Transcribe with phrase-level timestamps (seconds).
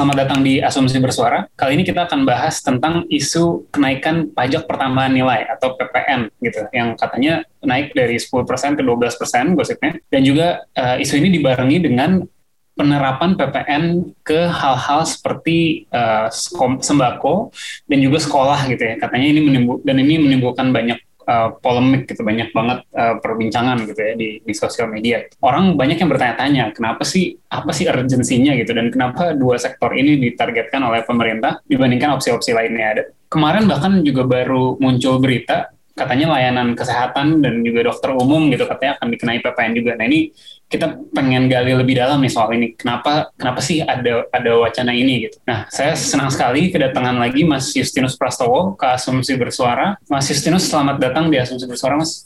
[0.00, 1.44] Selamat datang di Asumsi Bersuara.
[1.52, 6.96] Kali ini kita akan bahas tentang isu kenaikan pajak pertambahan nilai atau PPN gitu, yang
[6.96, 10.00] katanya naik dari 10% ke 12% gosipnya.
[10.08, 12.24] Dan juga uh, isu ini dibarengi dengan
[12.72, 16.32] penerapan PPN ke hal-hal seperti uh,
[16.80, 17.52] sembako
[17.84, 18.96] dan juga sekolah gitu ya.
[18.96, 20.96] Katanya ini menimbul dan ini menimbulkan banyak
[21.26, 25.24] uh, polemik gitu banyak banget uh, perbincangan gitu ya di di sosial media.
[25.42, 30.20] Orang banyak yang bertanya-tanya kenapa sih apa sih urgensinya gitu dan kenapa dua sektor ini
[30.20, 33.02] ditargetkan oleh pemerintah dibandingkan opsi-opsi lainnya ada.
[33.30, 38.96] Kemarin bahkan juga baru muncul berita katanya layanan kesehatan dan juga dokter umum gitu katanya
[38.96, 39.92] akan dikenai PPN juga.
[40.00, 40.32] Nah ini
[40.64, 42.72] kita pengen gali lebih dalam nih soal ini.
[42.72, 45.36] Kenapa kenapa sih ada ada wacana ini gitu.
[45.44, 50.00] Nah saya senang sekali kedatangan lagi Mas Justinus Prastowo ke Asumsi Bersuara.
[50.08, 52.24] Mas Justinus selamat datang di Asumsi Bersuara Mas.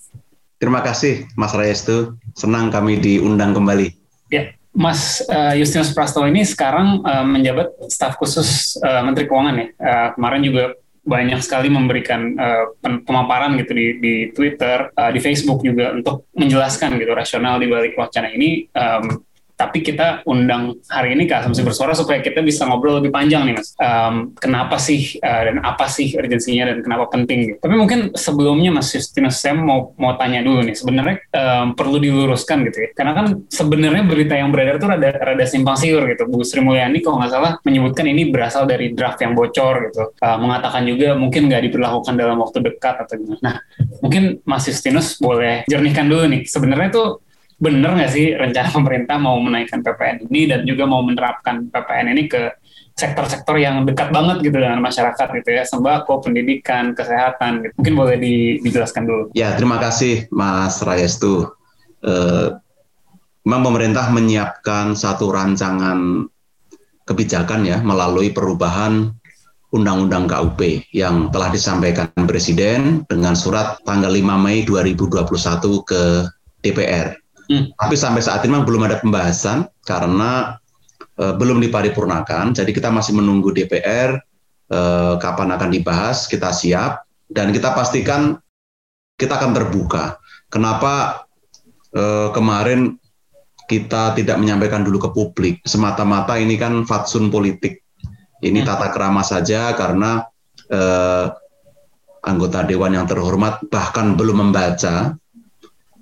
[0.62, 2.14] Terima kasih Mas Rayestu.
[2.38, 3.90] Senang kami diundang kembali.
[4.30, 9.66] Ya, Mas uh, Justinus Prastowo ini sekarang uh, menjabat staf khusus uh, Menteri Keuangan ya.
[9.78, 10.64] Uh, kemarin juga
[11.04, 12.64] banyak sekali memberikan uh,
[13.04, 17.92] pemaparan gitu di, di Twitter, uh, di Facebook juga untuk menjelaskan gitu rasional di balik
[17.94, 18.64] wacana ini.
[18.72, 19.20] Um,
[19.54, 23.54] tapi kita undang hari ini ke Asumsi Bersuara supaya kita bisa ngobrol lebih panjang nih
[23.54, 23.70] mas.
[23.78, 27.58] Um, kenapa sih uh, dan apa sih urgensinya dan kenapa penting gitu.
[27.62, 30.74] Tapi mungkin sebelumnya mas Justinus saya mau mau tanya dulu nih.
[30.74, 32.88] Sebenarnya um, perlu diluruskan gitu ya.
[32.98, 36.26] Karena kan sebenarnya berita yang beredar tuh rada rada simpang siur gitu.
[36.26, 40.02] Bu Sri Mulyani kalau nggak salah menyebutkan ini berasal dari draft yang bocor gitu.
[40.18, 43.38] Uh, mengatakan juga mungkin nggak diperlakukan dalam waktu dekat atau gimana.
[43.38, 43.56] Nah
[44.02, 46.42] mungkin Mas Justinus boleh jernihkan dulu nih.
[46.42, 47.08] Sebenarnya tuh
[47.58, 52.26] benar nggak sih rencana pemerintah mau menaikkan PPN ini dan juga mau menerapkan PPN ini
[52.26, 52.50] ke
[52.94, 57.72] sektor-sektor yang dekat banget gitu dengan masyarakat gitu ya sembako, pendidikan, kesehatan gitu.
[57.74, 59.24] Mungkin boleh di, dijelaskan dulu.
[59.34, 61.50] Ya terima kasih Mas Rayestu.
[62.04, 62.54] Uh,
[63.42, 66.30] memang pemerintah menyiapkan satu rancangan
[67.04, 69.10] kebijakan ya melalui perubahan
[69.74, 75.26] Undang-Undang KUP yang telah disampaikan Presiden dengan surat tanggal 5 Mei 2021
[75.82, 76.02] ke
[76.62, 77.23] DPR.
[77.48, 77.70] Hmm.
[77.76, 80.56] Tapi sampai saat ini memang belum ada pembahasan karena
[81.20, 82.56] uh, belum diparipurnakan.
[82.56, 84.16] Jadi kita masih menunggu DPR
[84.72, 86.24] uh, kapan akan dibahas.
[86.24, 88.40] Kita siap dan kita pastikan
[89.20, 90.18] kita akan terbuka.
[90.48, 91.26] Kenapa
[91.92, 92.96] uh, kemarin
[93.68, 95.54] kita tidak menyampaikan dulu ke publik?
[95.64, 97.84] Semata-mata ini kan fatsun politik.
[98.44, 98.68] Ini hmm.
[98.68, 100.20] tata kerama saja karena
[102.24, 105.12] anggota dewan yang terhormat bahkan belum membaca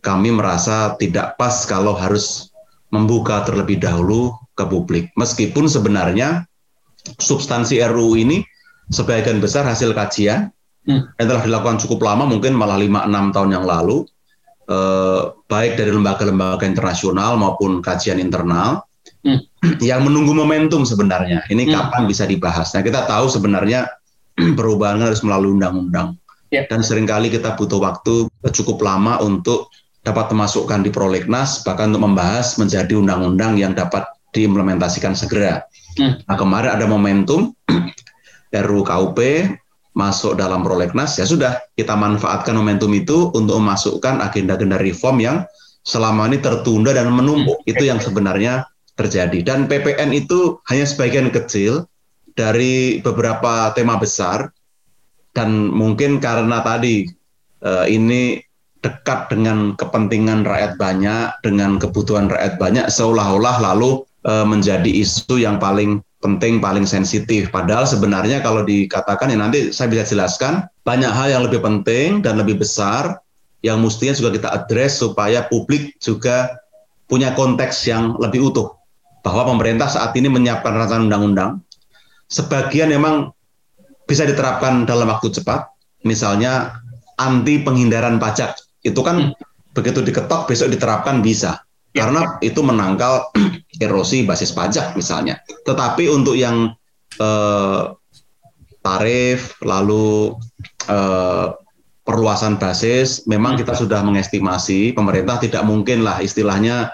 [0.02, 2.50] kami merasa tidak pas kalau harus
[2.92, 5.08] membuka terlebih dahulu ke publik.
[5.16, 6.44] Meskipun sebenarnya
[7.16, 8.44] substansi RUU ini
[8.92, 10.52] sebagian besar hasil kajian
[10.84, 11.16] hmm.
[11.16, 14.04] yang telah dilakukan cukup lama, mungkin malah 5-6 tahun yang lalu,
[14.68, 18.84] eh, baik dari lembaga-lembaga internasional maupun kajian internal,
[19.24, 19.80] hmm.
[19.80, 21.46] yang menunggu momentum sebenarnya.
[21.48, 21.72] Ini hmm.
[21.72, 22.74] kapan bisa dibahas.
[22.76, 23.88] Nah kita tahu sebenarnya
[24.58, 26.20] perubahan harus melalui undang-undang.
[26.52, 26.68] Yeah.
[26.68, 32.10] Dan sering kali kita butuh waktu cukup lama untuk dapat dimasukkan di prolegnas bahkan untuk
[32.10, 34.02] membahas menjadi undang-undang yang dapat
[34.34, 35.62] diimplementasikan segera.
[35.98, 36.18] Hmm.
[36.26, 37.54] Nah kemarin ada momentum
[38.66, 39.18] RUU KUP
[39.92, 45.44] masuk dalam prolegnas ya sudah kita manfaatkan momentum itu untuk memasukkan agenda-agenda reform yang
[45.84, 47.70] selama ini tertunda dan menumpuk hmm.
[47.70, 48.64] itu yang sebenarnya
[48.96, 51.84] terjadi dan PPN itu hanya sebagian kecil
[52.32, 54.48] dari beberapa tema besar
[55.36, 57.08] dan mungkin karena tadi
[57.64, 58.40] uh, ini
[58.82, 65.62] dekat dengan kepentingan rakyat banyak, dengan kebutuhan rakyat banyak, seolah-olah lalu e, menjadi isu yang
[65.62, 67.54] paling penting, paling sensitif.
[67.54, 72.42] Padahal sebenarnya kalau dikatakan ya nanti saya bisa jelaskan banyak hal yang lebih penting dan
[72.42, 73.22] lebih besar
[73.62, 76.58] yang mestinya juga kita address supaya publik juga
[77.06, 78.74] punya konteks yang lebih utuh.
[79.22, 81.62] Bahwa pemerintah saat ini menyiapkan rancangan undang-undang,
[82.26, 83.30] sebagian memang
[84.10, 85.70] bisa diterapkan dalam waktu cepat,
[86.02, 86.82] misalnya
[87.14, 89.74] anti penghindaran pajak itu kan hmm.
[89.74, 91.62] begitu diketok besok diterapkan bisa
[91.94, 92.06] ya.
[92.06, 93.30] karena itu menangkal
[93.84, 95.40] erosi basis pajak misalnya.
[95.64, 96.74] Tetapi untuk yang
[97.18, 97.82] eh,
[98.82, 100.34] tarif lalu
[100.90, 101.46] eh,
[102.02, 106.90] perluasan basis, memang kita sudah mengestimasi pemerintah tidak mungkin lah istilahnya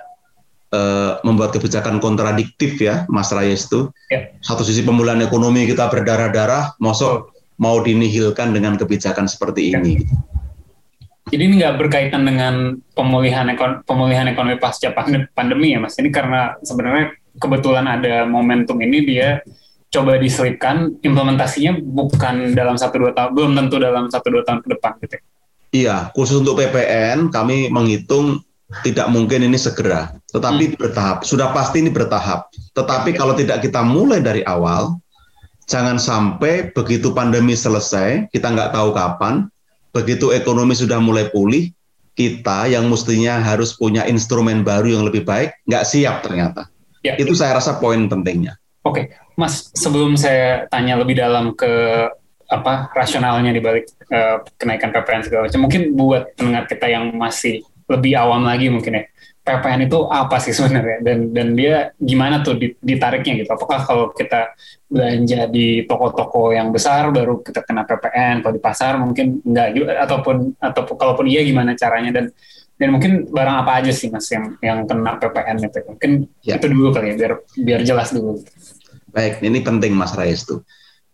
[0.70, 3.88] eh, membuat kebijakan kontradiktif ya, Mas Rayes itu.
[4.12, 4.36] Ya.
[4.44, 9.82] Satu sisi pemulihan ekonomi kita berdarah-darah, mosok mau dinihilkan dengan kebijakan seperti ya.
[11.28, 14.92] Jadi ini nggak berkaitan dengan pemulihan ekon pemulihan ekonomi pasca
[15.36, 15.96] pandemi ya mas.
[16.00, 19.44] Ini karena sebenarnya kebetulan ada momentum ini dia
[19.88, 24.68] coba diselipkan implementasinya bukan dalam satu dua tahun belum tentu dalam satu dua tahun ke
[24.76, 25.14] depan gitu.
[25.16, 25.22] Ya.
[25.68, 28.40] Iya, khusus untuk PPN kami menghitung
[28.84, 30.76] tidak mungkin ini segera, tetapi hmm.
[30.76, 31.24] bertahap.
[31.24, 32.52] Sudah pasti ini bertahap.
[32.76, 35.00] Tetapi kalau tidak kita mulai dari awal,
[35.68, 39.48] jangan sampai begitu pandemi selesai, kita nggak tahu kapan,
[39.98, 41.74] begitu ekonomi sudah mulai pulih,
[42.14, 46.70] kita yang mestinya harus punya instrumen baru yang lebih baik, nggak siap ternyata.
[47.02, 47.18] Ya.
[47.18, 48.58] Itu saya rasa poin pentingnya.
[48.86, 51.70] Oke, Mas, sebelum saya tanya lebih dalam ke
[52.48, 57.62] apa rasionalnya di balik uh, kenaikan PPN segala macam, mungkin buat pendengar kita yang masih
[57.86, 59.04] lebih awam lagi mungkin ya,
[59.48, 63.50] PPN itu apa sih sebenarnya dan dan dia gimana tuh ditariknya gitu?
[63.56, 64.52] Apakah kalau kita
[64.84, 69.92] belanja di toko-toko yang besar baru kita kena PPN, kalau di pasar mungkin enggak juga
[70.04, 72.26] ataupun atau kalaupun iya gimana caranya dan
[72.76, 75.80] dan mungkin barang apa aja sih mas yang yang kena PPN itu?
[75.88, 76.10] Mungkin
[76.44, 76.60] ya.
[76.60, 78.44] itu dulu kali ya biar biar jelas dulu.
[79.08, 80.62] Baik, ini penting Mas Rais tuh.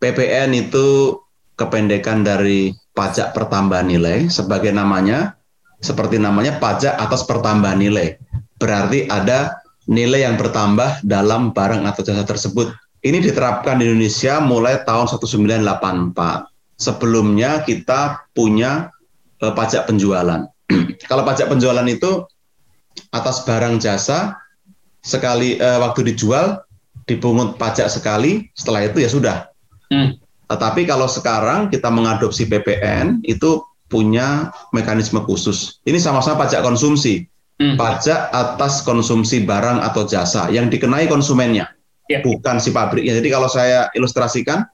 [0.02, 1.16] PPN itu
[1.54, 5.38] kependekan dari pajak pertambahan nilai sebagai namanya
[5.84, 8.16] seperti namanya pajak atas pertambahan nilai.
[8.56, 12.72] Berarti ada nilai yang bertambah dalam barang atau jasa tersebut.
[13.04, 16.80] Ini diterapkan di Indonesia mulai tahun 1984.
[16.80, 18.88] Sebelumnya kita punya
[19.44, 20.48] eh, pajak penjualan.
[21.10, 22.24] Kalau pajak penjualan itu
[23.12, 24.40] atas barang jasa
[25.04, 26.64] sekali eh, waktu dijual
[27.04, 29.36] dipungut pajak sekali, setelah itu ya sudah.
[29.92, 30.16] Hmm.
[30.48, 33.60] Tetapi kalau sekarang kita mengadopsi PPN itu
[33.94, 35.78] punya mekanisme khusus.
[35.86, 37.30] Ini sama-sama pajak konsumsi.
[37.54, 37.78] Hmm.
[37.78, 41.70] Pajak atas konsumsi barang atau jasa yang dikenai konsumennya,
[42.10, 42.18] yeah.
[42.18, 43.14] bukan si pabriknya.
[43.22, 44.66] Jadi kalau saya ilustrasikan,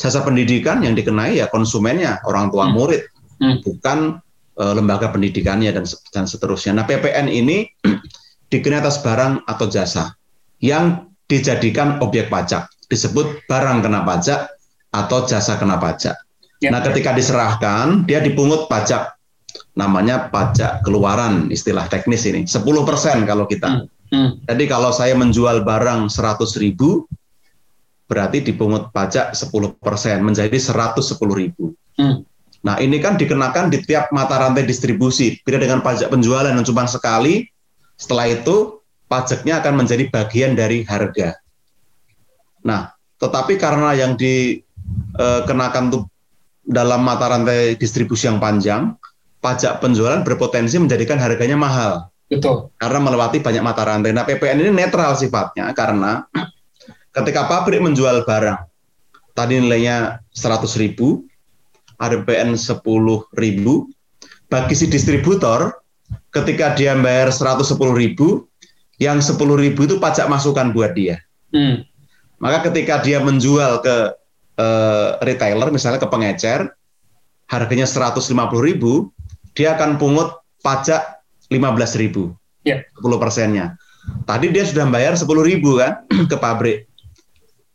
[0.00, 2.72] jasa pendidikan yang dikenai ya konsumennya, orang tua hmm.
[2.72, 3.02] murid,
[3.44, 3.60] hmm.
[3.60, 4.24] bukan
[4.56, 6.72] uh, lembaga pendidikannya dan, dan seterusnya.
[6.80, 7.68] Nah PPN ini
[8.56, 10.16] dikenai atas barang atau jasa
[10.64, 14.48] yang dijadikan objek pajak, disebut barang kena pajak
[14.96, 16.16] atau jasa kena pajak.
[16.58, 16.74] Ya.
[16.74, 19.14] Nah, ketika diserahkan, dia dipungut pajak.
[19.78, 22.44] Namanya pajak keluaran, istilah teknis ini.
[22.44, 23.68] 10% kalau kita.
[23.68, 23.86] Hmm.
[24.08, 24.30] Hmm.
[24.48, 27.06] Jadi kalau saya menjual barang 100 ribu,
[28.10, 30.98] berarti dipungut pajak 10%, menjadi 110
[31.36, 31.76] ribu.
[31.94, 32.26] Hmm.
[32.66, 35.38] Nah, ini kan dikenakan di tiap mata rantai distribusi.
[35.46, 37.46] Beda dengan pajak penjualan yang cuma sekali,
[37.94, 41.38] setelah itu pajaknya akan menjadi bagian dari harga.
[42.66, 42.90] Nah,
[43.22, 45.92] tetapi karena yang dikenakan eh,
[46.68, 48.92] dalam mata rantai distribusi yang panjang,
[49.40, 52.12] pajak penjualan berpotensi menjadikan harganya mahal.
[52.28, 52.68] Betul.
[52.76, 54.12] Karena melewati banyak mata rantai.
[54.12, 56.28] Nah, PPN ini netral sifatnya karena
[57.16, 58.68] ketika pabrik menjual barang,
[59.32, 61.24] tadi nilainya 100 ribu,
[61.96, 62.84] ada PPN 10
[63.40, 63.88] ribu,
[64.52, 65.72] bagi si distributor,
[66.36, 67.64] ketika dia bayar 110
[67.96, 68.44] ribu,
[69.00, 71.16] yang 10 ribu itu pajak masukan buat dia.
[71.48, 71.88] Hmm.
[72.38, 74.17] Maka ketika dia menjual ke
[74.58, 76.68] uh, retailer misalnya ke pengecer
[77.48, 78.28] harganya 150.000,
[79.56, 82.36] dia akan pungut pajak 15.000.
[82.68, 82.84] yeah.
[83.00, 83.78] 10 persennya.
[84.28, 85.24] Tadi dia sudah bayar 10.000
[85.80, 85.92] kan
[86.30, 86.84] ke pabrik.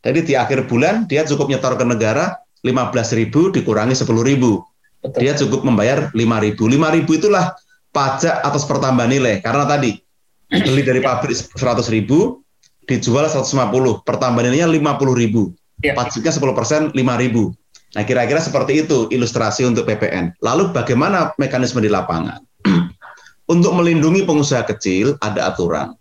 [0.04, 5.18] Jadi di akhir bulan dia cukup nyetor ke negara 15.000 dikurangi 10.000.
[5.20, 6.54] Dia cukup membayar 5.000.
[6.60, 7.56] 5.000 itulah
[7.90, 9.96] pajak atas pertambahan nilai karena tadi
[10.50, 11.06] beli dari ya.
[11.08, 12.04] pabrik 100.000
[12.84, 15.63] dijual 150, pertambahan nilainya 50.000.
[15.92, 17.52] 4 juta 10 persen 5 ribu.
[17.94, 20.34] Nah kira-kira seperti itu ilustrasi untuk PPN.
[20.40, 22.40] Lalu bagaimana mekanisme di lapangan?
[23.52, 25.92] untuk melindungi pengusaha kecil ada aturan.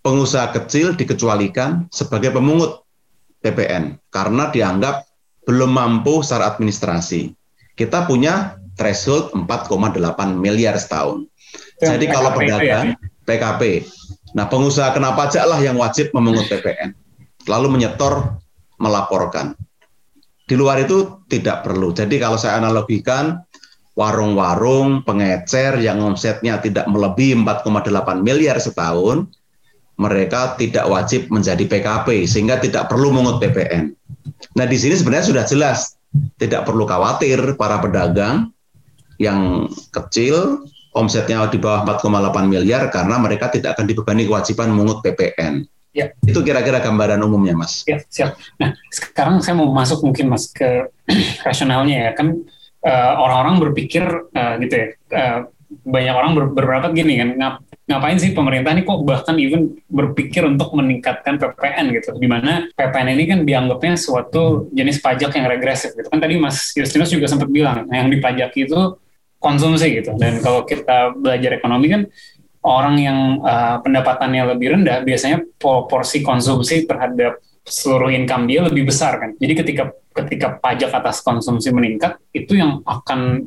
[0.00, 2.86] Pengusaha kecil dikecualikan sebagai pemungut
[3.42, 5.04] PPN karena dianggap
[5.44, 7.34] belum mampu secara administrasi.
[7.74, 9.98] Kita punya threshold 4,8
[10.38, 11.26] miliar setahun.
[11.78, 13.26] Jadi PKP kalau pedagang ya?
[13.26, 13.62] PKP.
[14.36, 16.92] Nah, pengusaha kena pajak lah yang wajib memungut PPN.
[17.48, 18.38] Lalu menyetor
[18.78, 19.54] melaporkan.
[20.48, 21.92] Di luar itu tidak perlu.
[21.92, 23.44] Jadi kalau saya analogikan
[23.98, 29.28] warung-warung pengecer yang omsetnya tidak melebihi 4,8 miliar setahun,
[29.98, 33.92] mereka tidak wajib menjadi PKP sehingga tidak perlu mengut PPN.
[34.54, 35.98] Nah di sini sebenarnya sudah jelas,
[36.38, 38.54] tidak perlu khawatir para pedagang
[39.18, 40.62] yang kecil
[40.94, 45.66] omsetnya di bawah 4,8 miliar karena mereka tidak akan dibebani kewajiban mengut PPN.
[45.96, 46.12] Ya.
[46.22, 47.82] Itu kira-kira gambaran umumnya, Mas.
[47.88, 48.36] Ya, siap.
[48.60, 50.92] Nah, sekarang saya mau masuk mungkin Mas ke
[51.48, 52.10] rasionalnya ya.
[52.14, 52.44] Kan
[52.84, 55.40] eh, orang-orang berpikir uh, gitu ya, uh,
[55.84, 57.54] banyak orang ber, berpendapat gini kan, ngap,
[57.88, 63.08] ngapain sih pemerintah ini kok bahkan even berpikir untuk meningkatkan PPN gitu, di mana PPN
[63.12, 67.52] ini kan dianggapnya suatu jenis pajak yang regresif gitu kan tadi Mas Justinus juga sempat
[67.52, 68.96] bilang yang dipajaki itu
[69.38, 72.02] konsumsi gitu, dan kalau kita belajar ekonomi kan
[72.62, 79.20] orang yang uh, pendapatannya lebih rendah biasanya porsi konsumsi terhadap seluruh income dia lebih besar
[79.20, 79.30] kan.
[79.36, 79.92] Jadi ketika
[80.24, 83.46] ketika pajak atas konsumsi meningkat itu yang akan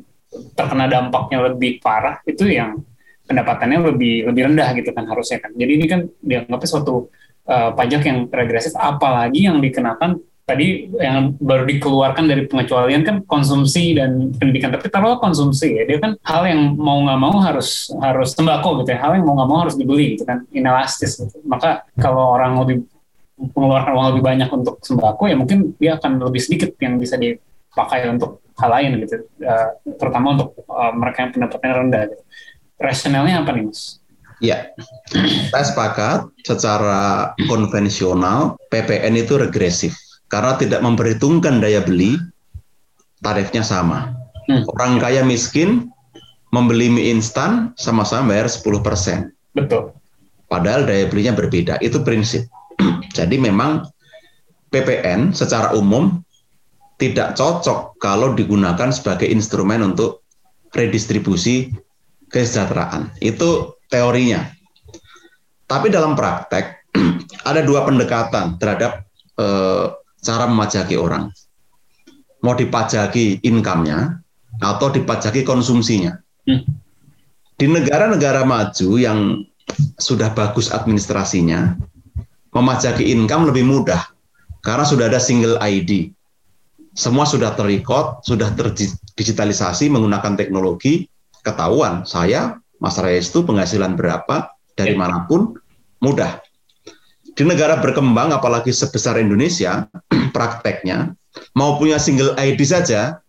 [0.56, 2.80] terkena dampaknya lebih parah itu yang
[3.28, 5.52] pendapatannya lebih lebih rendah gitu kan harusnya kan.
[5.58, 7.12] Jadi ini kan dianggapnya suatu
[7.50, 13.96] uh, pajak yang regresif apalagi yang dikenakan tadi yang baru dikeluarkan dari pengecualian kan konsumsi
[13.96, 18.34] dan pendidikan tapi taruh konsumsi ya dia kan hal yang mau nggak mau harus harus
[18.36, 21.40] tembakau gitu ya hal yang mau nggak mau harus dibeli gitu kan inelastis gitu.
[21.48, 22.84] maka kalau orang lebih
[23.38, 28.10] mengeluarkan uang lebih banyak untuk sembako ya mungkin dia akan lebih sedikit yang bisa dipakai
[28.10, 32.24] untuk hal lain gitu uh, terutama untuk uh, mereka yang pendapatannya rendah gitu.
[32.82, 34.02] rasionalnya apa nih mas?
[34.42, 34.74] Ya,
[35.54, 39.94] saya sepakat secara konvensional PPN itu regresif
[40.32, 42.16] karena tidak memperhitungkan daya beli
[43.20, 44.16] tarifnya sama.
[44.48, 44.64] Hmm.
[44.74, 45.92] Orang kaya miskin
[46.56, 49.30] membeli mie instan sama-sama bayar 10%.
[49.54, 49.92] Betul.
[50.48, 51.80] Padahal daya belinya berbeda.
[51.84, 52.48] Itu prinsip.
[53.18, 53.86] Jadi memang
[54.72, 56.24] PPN secara umum
[56.96, 60.24] tidak cocok kalau digunakan sebagai instrumen untuk
[60.72, 61.72] redistribusi
[62.32, 63.12] kesejahteraan.
[63.20, 64.48] Itu teorinya.
[65.68, 66.88] Tapi dalam praktek
[67.50, 69.08] ada dua pendekatan terhadap
[69.40, 69.46] e,
[70.22, 71.34] cara memajaki orang.
[72.42, 74.22] Mau dipajaki income-nya
[74.62, 76.18] atau dipajaki konsumsinya.
[76.46, 76.66] Hmm.
[77.58, 79.46] Di negara-negara maju yang
[80.02, 81.78] sudah bagus administrasinya,
[82.50, 84.02] memajaki income lebih mudah
[84.66, 86.10] karena sudah ada single ID.
[86.98, 91.08] Semua sudah terrecord, sudah terdigitalisasi menggunakan teknologi,
[91.46, 95.54] ketahuan saya Mas Reyes itu penghasilan berapa dari mana pun
[96.02, 96.42] mudah.
[97.32, 99.88] Di negara berkembang apalagi sebesar Indonesia,
[100.36, 101.16] prakteknya
[101.56, 103.24] mau punya single ID saja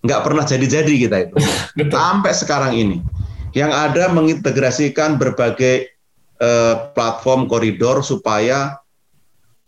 [0.00, 1.36] nggak pernah jadi-jadi kita itu.
[1.94, 2.98] Sampai sekarang ini.
[3.50, 5.90] Yang ada mengintegrasikan berbagai
[6.38, 8.78] eh, platform koridor supaya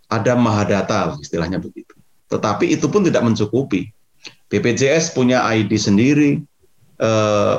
[0.07, 1.99] ada mahadata istilahnya begitu.
[2.31, 3.91] Tetapi itu pun tidak mencukupi.
[4.49, 6.39] BPJS punya ID sendiri,
[7.03, 7.57] eh,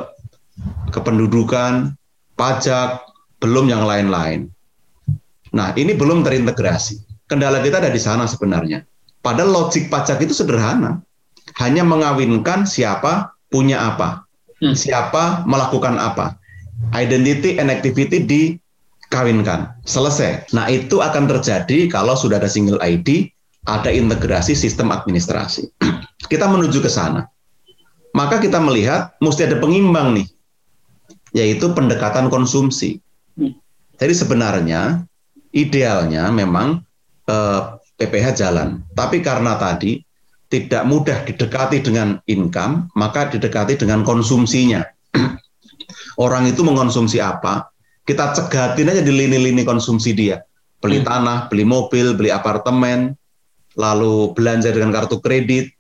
[0.93, 1.93] kependudukan,
[2.39, 3.03] pajak,
[3.43, 4.47] belum yang lain-lain.
[5.53, 7.25] Nah, ini belum terintegrasi.
[7.29, 8.83] Kendala kita ada di sana sebenarnya.
[9.23, 10.99] Padahal logik pajak itu sederhana.
[11.61, 14.25] Hanya mengawinkan siapa punya apa.
[14.59, 14.73] Hmm.
[14.73, 16.35] Siapa melakukan apa.
[16.91, 18.41] Identity and activity di
[19.13, 19.69] kawinkan.
[19.85, 20.49] Selesai.
[20.57, 23.29] Nah, itu akan terjadi kalau sudah ada single ID,
[23.69, 25.69] ada integrasi sistem administrasi.
[26.33, 27.29] kita menuju ke sana.
[28.13, 30.27] Maka kita melihat mesti ada pengimbang nih,
[31.33, 33.01] yaitu pendekatan konsumsi.
[33.97, 35.01] Jadi sebenarnya
[35.53, 36.81] idealnya memang
[37.29, 37.61] eh,
[37.93, 40.01] PPH jalan, tapi karena tadi
[40.49, 44.85] tidak mudah didekati dengan income, maka didekati dengan konsumsinya.
[46.25, 47.73] Orang itu mengkonsumsi apa,
[48.05, 50.45] kita cegatin aja di lini-lini konsumsi dia.
[50.77, 51.07] Beli hmm.
[51.07, 53.17] tanah, beli mobil, beli apartemen,
[53.73, 55.73] lalu belanja dengan kartu kredit,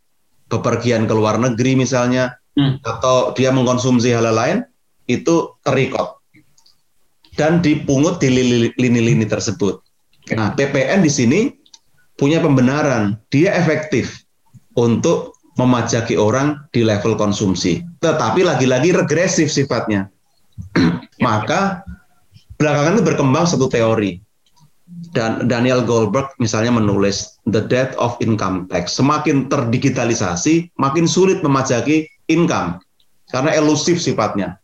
[0.49, 2.81] bepergian ke luar negeri misalnya, hmm.
[2.81, 4.65] atau dia mengkonsumsi hal lain,
[5.05, 6.22] itu terikot
[7.33, 8.29] dan dipungut di
[8.77, 9.81] lini-lini tersebut.
[10.33, 11.39] Nah, PPN di sini
[12.15, 14.23] punya pembenaran, dia efektif
[14.77, 17.85] untuk memajaki orang di level konsumsi.
[18.01, 20.09] Tetapi lagi-lagi regresif sifatnya.
[21.25, 21.85] Maka
[22.57, 24.21] belakangan itu berkembang satu teori.
[25.13, 28.97] Dan Daniel Goldberg misalnya menulis The Death of Income Tax.
[28.97, 32.81] Semakin terdigitalisasi, makin sulit memajaki income
[33.29, 34.57] karena elusif sifatnya.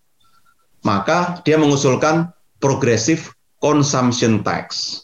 [0.81, 3.27] Maka dia mengusulkan progressive
[3.59, 4.99] consumption tax.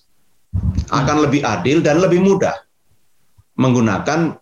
[0.91, 2.55] Akan lebih adil dan lebih mudah
[3.59, 4.39] menggunakan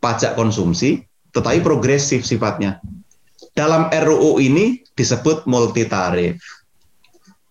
[0.00, 2.80] pajak konsumsi, tetapi progresif sifatnya.
[3.52, 6.40] Dalam RUU ini disebut multi tarif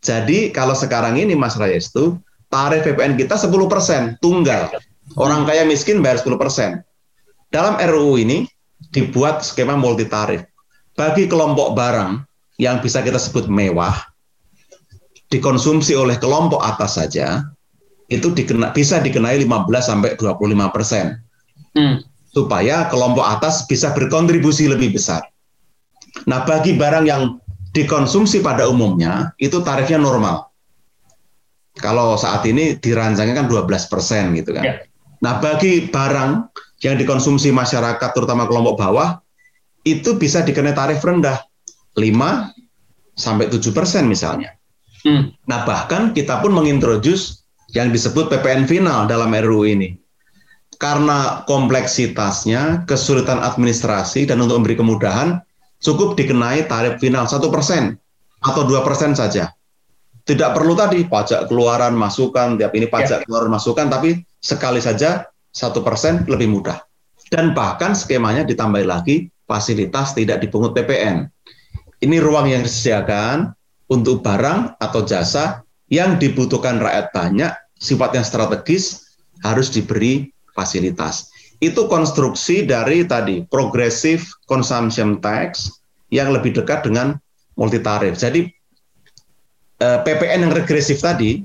[0.02, 2.18] jadi kalau sekarang ini Mas itu
[2.50, 4.74] tarif PPN kita 10% tunggal.
[5.14, 6.82] Orang kaya miskin bayar 10%.
[7.54, 8.50] Dalam RUU ini
[8.90, 10.42] dibuat skema multi tarif.
[10.98, 12.26] Bagi kelompok barang
[12.58, 13.94] yang bisa kita sebut mewah,
[15.32, 17.48] dikonsumsi oleh kelompok atas saja,
[18.12, 21.18] itu dikena, bisa dikenai 15 sampai 25 persen.
[21.74, 22.04] Hmm.
[22.32, 25.24] Supaya kelompok atas bisa berkontribusi lebih besar.
[26.28, 27.40] Nah, bagi barang yang
[27.72, 30.52] dikonsumsi pada umumnya itu tarifnya normal.
[31.80, 34.64] Kalau saat ini dirancangnya kan 12 persen gitu kan.
[34.64, 34.76] Ya.
[35.22, 39.22] Nah bagi barang yang dikonsumsi masyarakat terutama kelompok bawah
[39.86, 41.40] itu bisa dikenai tarif rendah
[41.96, 42.02] 5
[43.16, 44.58] sampai 7 persen misalnya.
[45.02, 45.34] Hmm.
[45.50, 47.42] Nah bahkan kita pun mengintroduce
[47.74, 49.96] yang disebut PPN final dalam RUU ini.
[50.82, 55.38] Karena kompleksitasnya, kesulitan administrasi, dan untuk memberi kemudahan,
[55.78, 58.02] cukup dikenai tarif final satu persen
[58.42, 59.54] atau dua persen saja.
[60.26, 63.26] Tidak perlu tadi pajak keluaran masukan, tiap ini pajak ya.
[63.26, 66.82] keluaran masukan, tapi sekali saja satu persen lebih mudah.
[67.30, 71.30] Dan bahkan skemanya ditambah lagi fasilitas tidak dipungut PPN.
[72.02, 73.54] Ini ruang yang disediakan
[73.92, 79.04] untuk barang atau jasa yang dibutuhkan rakyat banyak, sifatnya strategis,
[79.44, 81.28] harus diberi fasilitas.
[81.60, 85.70] Itu konstruksi dari tadi progressive consumption tax
[86.10, 87.20] yang lebih dekat dengan
[87.60, 88.16] multi tarif.
[88.16, 88.48] Jadi
[89.84, 91.44] eh, PPN yang regresif tadi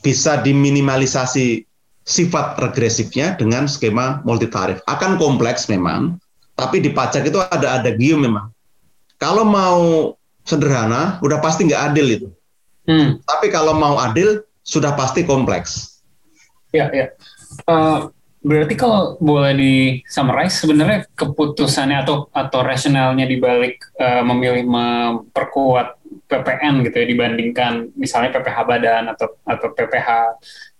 [0.00, 1.62] bisa diminimalisasi
[2.06, 4.80] sifat regresifnya dengan skema multi tarif.
[4.88, 6.16] Akan kompleks memang,
[6.56, 8.48] tapi di pajak itu ada ada gium memang.
[9.20, 10.12] Kalau mau
[10.46, 12.28] sederhana, udah pasti nggak adil itu.
[12.86, 13.18] Hmm.
[13.26, 16.00] Tapi kalau mau adil, sudah pasti kompleks.
[16.70, 17.12] Ya, ya.
[17.66, 18.10] Uh,
[18.46, 19.74] berarti kalau boleh di
[20.06, 28.34] summarize, sebenarnya keputusannya atau atau rasionalnya dibalik uh, memilih memperkuat PPN gitu ya dibandingkan misalnya
[28.34, 30.08] PPH badan atau atau PPH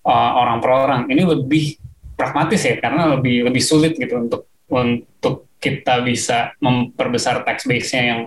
[0.02, 1.78] uh, eh, orang per orang ini lebih
[2.18, 8.20] pragmatis ya karena lebih lebih sulit gitu untuk untuk kita bisa memperbesar tax base-nya yang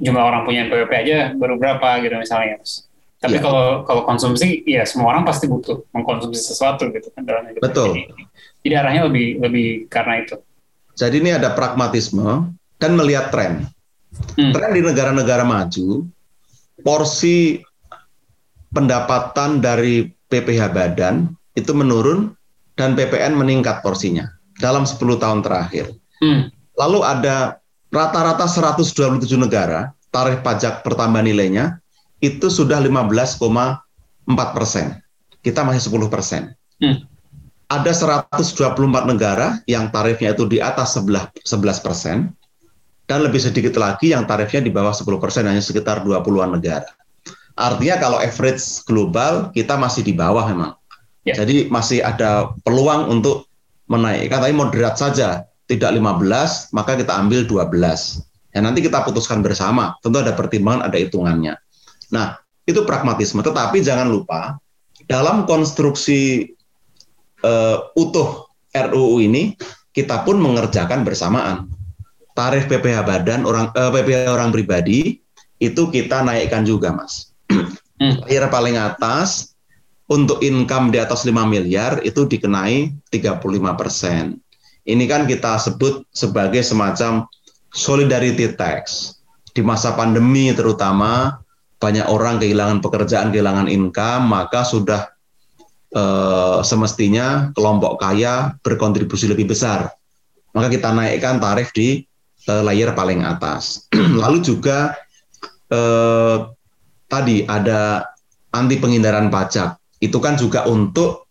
[0.00, 2.88] jumlah orang punya NPWP aja baru berapa gitu misalnya mas.
[3.20, 3.44] Tapi ya.
[3.44, 7.60] kalau kalau konsumsi ya semua orang pasti butuh mengkonsumsi sesuatu gitu kan dalam hidup.
[7.60, 7.92] Betul.
[7.92, 8.24] Jadi,
[8.64, 10.40] jadi arahnya lebih lebih karena itu.
[10.96, 13.68] Jadi ini ada pragmatisme dan melihat tren.
[14.40, 14.52] Hmm.
[14.56, 16.08] Tren di negara-negara maju
[16.80, 17.60] porsi
[18.72, 22.32] pendapatan dari PPH badan itu menurun
[22.80, 25.92] dan PPN meningkat porsinya dalam 10 tahun terakhir.
[26.24, 26.48] Hmm.
[26.80, 27.59] Lalu ada
[27.90, 31.78] rata-rata 127 negara tarif pajak pertambahan nilainya
[32.22, 33.38] itu sudah 15,4
[34.54, 34.98] persen.
[35.40, 36.42] Kita masih 10 persen.
[36.82, 37.06] Hmm.
[37.70, 42.34] Ada 124 negara yang tarifnya itu di atas 11 persen
[43.06, 46.90] dan lebih sedikit lagi yang tarifnya di bawah 10 persen hanya sekitar 20-an negara.
[47.54, 50.72] Artinya kalau average global kita masih di bawah memang.
[51.22, 51.42] Yeah.
[51.42, 53.46] Jadi masih ada peluang untuk
[53.90, 58.26] menaikkan, tapi moderat saja tidak 15, maka kita ambil 12.
[58.50, 59.94] Ya nanti kita putuskan bersama.
[60.02, 61.54] Tentu ada pertimbangan, ada hitungannya.
[62.10, 63.38] Nah, itu pragmatisme.
[63.38, 64.58] Tetapi jangan lupa
[65.06, 66.50] dalam konstruksi
[67.46, 69.54] uh, utuh RUU ini
[69.94, 71.70] kita pun mengerjakan bersamaan.
[72.34, 75.18] Tarif PPh badan orang uh, eh, PPh orang pribadi
[75.62, 77.30] itu kita naikkan juga, Mas.
[78.00, 78.16] Hmm.
[78.48, 79.52] paling atas
[80.08, 83.44] untuk income di atas 5 miliar itu dikenai 35
[83.76, 84.40] persen.
[84.84, 87.28] Ini kan kita sebut sebagai semacam
[87.70, 89.14] solidarity tax.
[89.50, 91.42] Di masa pandemi terutama
[91.80, 95.10] banyak orang kehilangan pekerjaan, kehilangan income, maka sudah
[95.92, 99.90] eh, semestinya kelompok kaya berkontribusi lebih besar.
[100.52, 102.04] Maka kita naikkan tarif di
[102.46, 103.88] eh, layer paling atas.
[104.22, 104.96] Lalu juga
[105.72, 106.36] eh,
[107.10, 108.06] tadi ada
[108.54, 109.76] anti penghindaran pajak.
[110.00, 111.28] Itu kan juga untuk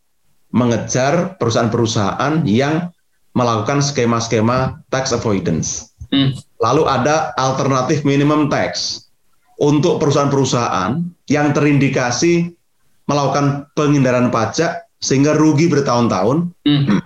[0.49, 2.89] mengejar perusahaan-perusahaan yang
[3.37, 5.93] melakukan skema-skema tax avoidance.
[6.09, 6.33] Hmm.
[6.59, 9.05] Lalu ada alternatif minimum tax
[9.61, 12.55] untuk perusahaan-perusahaan yang terindikasi
[13.05, 16.99] melakukan penghindaran pajak sehingga rugi bertahun-tahun, hmm.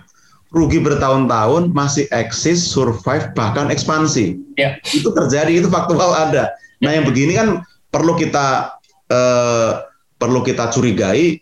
[0.50, 4.38] rugi bertahun-tahun masih eksis, survive bahkan ekspansi.
[4.58, 4.80] Yeah.
[4.90, 6.54] Itu terjadi, itu faktual ada.
[6.82, 8.74] Nah yang begini kan perlu kita
[9.10, 9.70] eh,
[10.18, 11.38] perlu kita curigai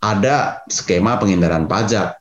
[0.00, 2.19] ada skema penghindaran pajak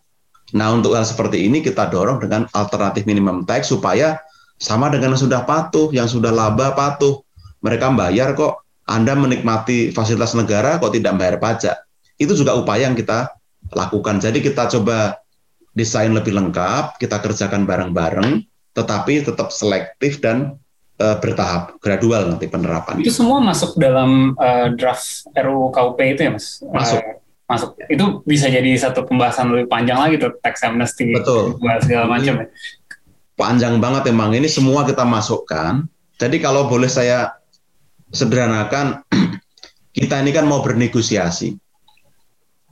[0.57, 4.17] Nah, untuk hal seperti ini kita dorong dengan alternatif minimum tax supaya
[4.59, 7.21] sama dengan yang sudah patuh, yang sudah laba patuh.
[7.61, 11.77] Mereka bayar kok, Anda menikmati fasilitas negara kok tidak bayar pajak.
[12.19, 13.31] Itu juga upaya yang kita
[13.71, 14.19] lakukan.
[14.19, 15.21] Jadi kita coba
[15.77, 20.57] desain lebih lengkap, kita kerjakan bareng-bareng, tetapi tetap selektif dan
[20.99, 22.99] uh, bertahap, gradual nanti penerapan.
[22.99, 26.59] Itu semua masuk dalam uh, draft RUU KUP itu ya, Mas?
[26.67, 26.99] Masuk.
[26.99, 27.73] Uh, masuk.
[27.89, 31.57] Itu bisa jadi satu pembahasan lebih panjang lagi tuh tax amnesty betul.
[31.81, 32.47] segala macam ya.
[33.33, 34.37] panjang banget emang.
[34.37, 35.89] Ini semua kita masukkan.
[36.21, 37.33] Jadi kalau boleh saya
[38.13, 39.01] sederhanakan
[39.97, 41.57] kita ini kan mau bernegosiasi.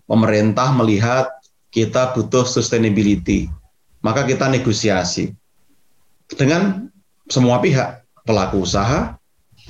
[0.08, 1.28] Pemerintah melihat
[1.74, 3.52] kita butuh sustainability.
[4.06, 5.34] Maka kita negosiasi
[6.32, 6.88] dengan
[7.28, 8.06] semua pihak.
[8.28, 9.16] Pelaku usaha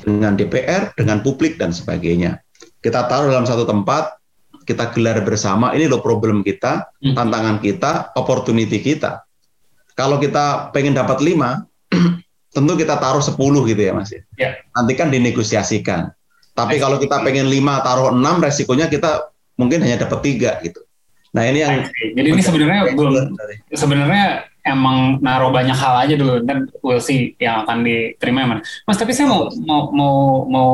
[0.02, 2.42] dengan DPR dengan publik dan sebagainya.
[2.82, 4.17] Kita taruh dalam satu tempat
[4.68, 7.16] kita gelar bersama ini loh problem kita, hmm.
[7.16, 9.24] tantangan kita, opportunity kita.
[9.96, 11.64] Kalau kita pengen dapat lima,
[12.56, 14.12] tentu kita taruh 10 gitu ya Mas.
[14.12, 14.60] Ya.
[14.76, 16.12] Nanti kan dinegosiasikan.
[16.52, 20.84] Tapi kalau kita pengen 5 taruh 6 resikonya kita mungkin hanya dapat tiga gitu.
[21.32, 21.86] Nah ini yang
[22.18, 23.36] jadi ini sebenarnya belum
[23.70, 28.62] sebenarnya emang naruh banyak hal aja dulu dan we'll see yang akan diterima mana.
[28.90, 30.16] Mas tapi saya mau mau mau
[30.50, 30.70] mau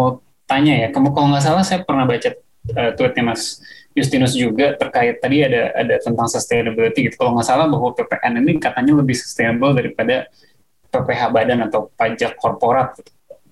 [0.47, 2.31] tanya ya, kamu kalau nggak salah saya pernah baca
[2.71, 3.59] uh, tweetnya Mas
[3.93, 7.21] Justinus juga terkait tadi ada ada tentang sustainability gitu.
[7.21, 10.25] Kalau nggak salah bahwa PPN ini katanya lebih sustainable daripada
[10.89, 12.97] PPh badan atau pajak korporat.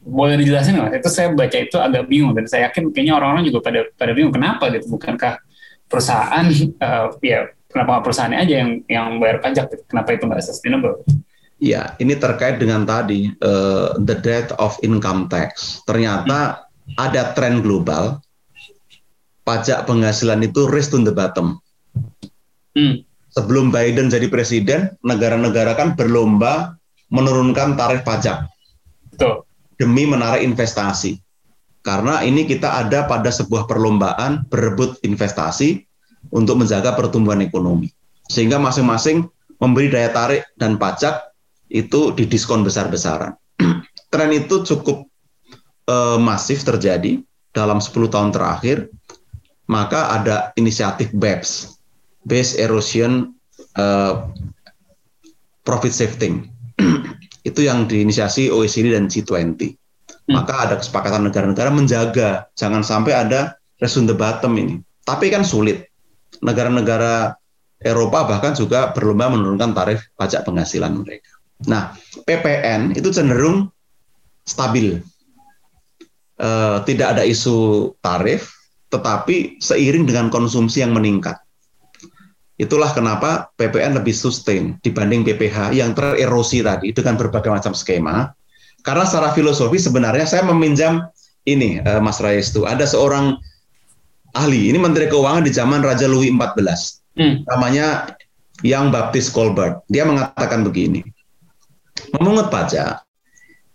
[0.01, 1.05] Boleh dijelasin nggak?
[1.05, 4.33] Itu saya baca itu agak bingung dan saya yakin kayaknya orang-orang juga pada pada bingung
[4.33, 4.97] kenapa gitu.
[4.97, 5.37] Bukankah
[5.85, 6.45] perusahaan
[6.81, 9.69] uh, ya kenapa perusahaannya aja yang yang bayar pajak?
[9.69, 9.83] Gitu?
[9.85, 11.05] Kenapa itu nggak sustainable?
[11.61, 15.85] Ya, ini terkait dengan tadi uh, the death of income tax.
[15.85, 16.97] Ternyata hmm.
[16.97, 18.17] ada tren global
[19.51, 21.59] pajak penghasilan itu race to the bottom.
[22.71, 23.03] Hmm.
[23.35, 26.79] Sebelum Biden jadi presiden, negara-negara kan berlomba
[27.11, 28.47] menurunkan tarif pajak
[29.11, 29.43] Betul.
[29.75, 31.19] demi menarik investasi.
[31.83, 35.83] Karena ini kita ada pada sebuah perlombaan berebut investasi
[36.31, 37.91] untuk menjaga pertumbuhan ekonomi.
[38.31, 39.27] Sehingga masing-masing
[39.59, 41.31] memberi daya tarik dan pajak
[41.67, 43.35] itu didiskon besar-besaran.
[44.11, 45.07] Tren itu cukup
[45.87, 47.19] uh, masif terjadi
[47.51, 48.91] dalam 10 tahun terakhir
[49.71, 51.79] maka ada inisiatif BEPS,
[52.27, 53.31] Base Erosion
[53.79, 54.27] uh,
[55.63, 56.51] Profit Shifting.
[57.49, 59.39] itu yang diinisiasi OECD dan G20.
[59.39, 59.63] Hmm.
[60.29, 64.75] Maka ada kesepakatan negara-negara menjaga jangan sampai ada race the bottom ini.
[65.07, 65.87] Tapi kan sulit.
[66.43, 67.33] Negara-negara
[67.81, 71.33] Eropa bahkan juga berlomba menurunkan tarif pajak penghasilan mereka.
[71.65, 71.97] Nah,
[72.29, 73.73] PPN itu cenderung
[74.45, 75.01] stabil.
[76.41, 78.49] Uh, tidak ada isu tarif,
[78.91, 81.39] tetapi seiring dengan konsumsi yang meningkat.
[82.59, 88.29] Itulah kenapa PPN lebih sustain dibanding PPH yang tererosi tadi dengan berbagai macam skema.
[88.85, 91.01] Karena secara filosofi sebenarnya saya meminjam
[91.49, 93.33] ini uh, Mas itu ada seorang
[94.37, 97.01] ahli, ini Menteri Keuangan di zaman Raja Louis XIV.
[97.17, 97.41] Hmm.
[97.49, 98.13] Namanya
[98.61, 99.81] Yang Baptist Colbert.
[99.89, 101.01] Dia mengatakan begini.
[102.13, 103.01] Memungut pajak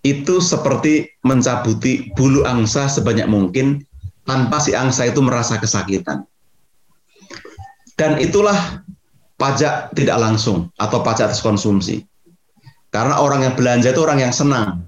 [0.07, 3.83] itu seperti mencabuti bulu angsa sebanyak mungkin
[4.27, 6.27] tanpa si angsa itu merasa kesakitan.
[7.97, 8.85] Dan itulah
[9.41, 12.05] pajak tidak langsung atau pajak atas konsumsi.
[12.93, 14.85] Karena orang yang belanja itu orang yang senang.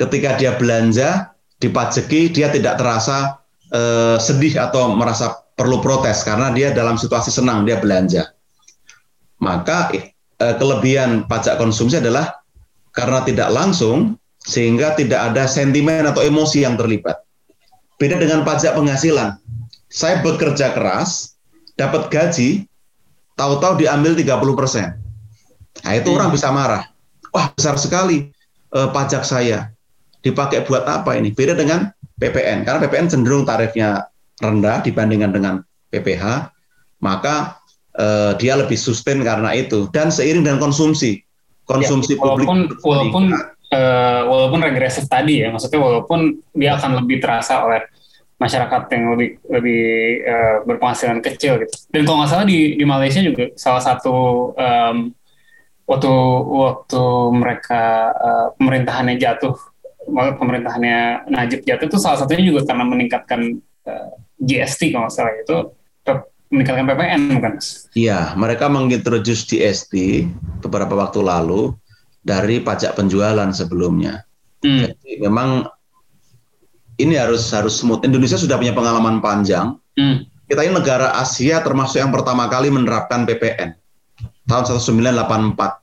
[0.00, 1.30] Ketika dia belanja,
[1.62, 3.38] dipajeki, dia tidak terasa
[3.70, 8.34] eh, sedih atau merasa perlu protes karena dia dalam situasi senang, dia belanja.
[9.38, 12.42] Maka eh, kelebihan pajak konsumsi adalah
[12.90, 17.22] karena tidak langsung, sehingga tidak ada sentimen atau emosi yang terlibat.
[18.02, 19.38] Beda dengan pajak penghasilan.
[19.86, 21.38] Saya bekerja keras,
[21.78, 22.66] dapat gaji,
[23.38, 24.98] tahu-tahu diambil 30 persen.
[25.86, 26.18] Nah itu hmm.
[26.18, 26.90] orang bisa marah.
[27.30, 28.34] Wah besar sekali
[28.74, 29.70] eh, pajak saya.
[30.18, 31.30] Dipakai buat apa ini?
[31.30, 32.66] Beda dengan PPN.
[32.66, 34.10] Karena PPN cenderung tarifnya
[34.42, 35.54] rendah dibandingkan dengan
[35.94, 36.50] PPH.
[37.06, 37.62] Maka
[38.02, 39.86] eh, dia lebih sustain karena itu.
[39.94, 41.22] Dan seiring dengan konsumsi.
[41.70, 42.82] Konsumsi ya, walaupun, publik.
[42.82, 43.24] Walaupun
[43.72, 47.91] uh, walaupun regresif tadi ya, maksudnya walaupun dia akan lebih terasa oleh
[48.42, 49.84] masyarakat yang lebih lebih
[50.26, 51.74] uh, berpenghasilan kecil gitu.
[51.94, 54.14] Dan kalau nggak salah di di Malaysia juga salah satu
[54.58, 54.96] um,
[55.86, 56.12] waktu
[56.50, 59.54] waktu mereka uh, pemerintahannya jatuh,
[60.10, 63.40] pemerintahannya Najib jatuh itu salah satunya juga karena meningkatkan
[63.86, 64.10] uh,
[64.42, 65.56] GST kalau nggak salah itu
[66.52, 67.52] meningkatkan PPN bukan?
[67.96, 70.28] Iya, mereka mengintroduce GST
[70.60, 71.72] beberapa waktu lalu
[72.20, 74.28] dari pajak penjualan sebelumnya.
[74.60, 74.92] Hmm.
[74.92, 75.66] Jadi memang
[77.02, 78.06] ini harus harus smooth.
[78.06, 79.76] Indonesia sudah punya pengalaman panjang.
[79.98, 80.24] Hmm.
[80.46, 83.74] Kita ini negara Asia termasuk yang pertama kali menerapkan PPN
[84.46, 85.82] tahun 1984.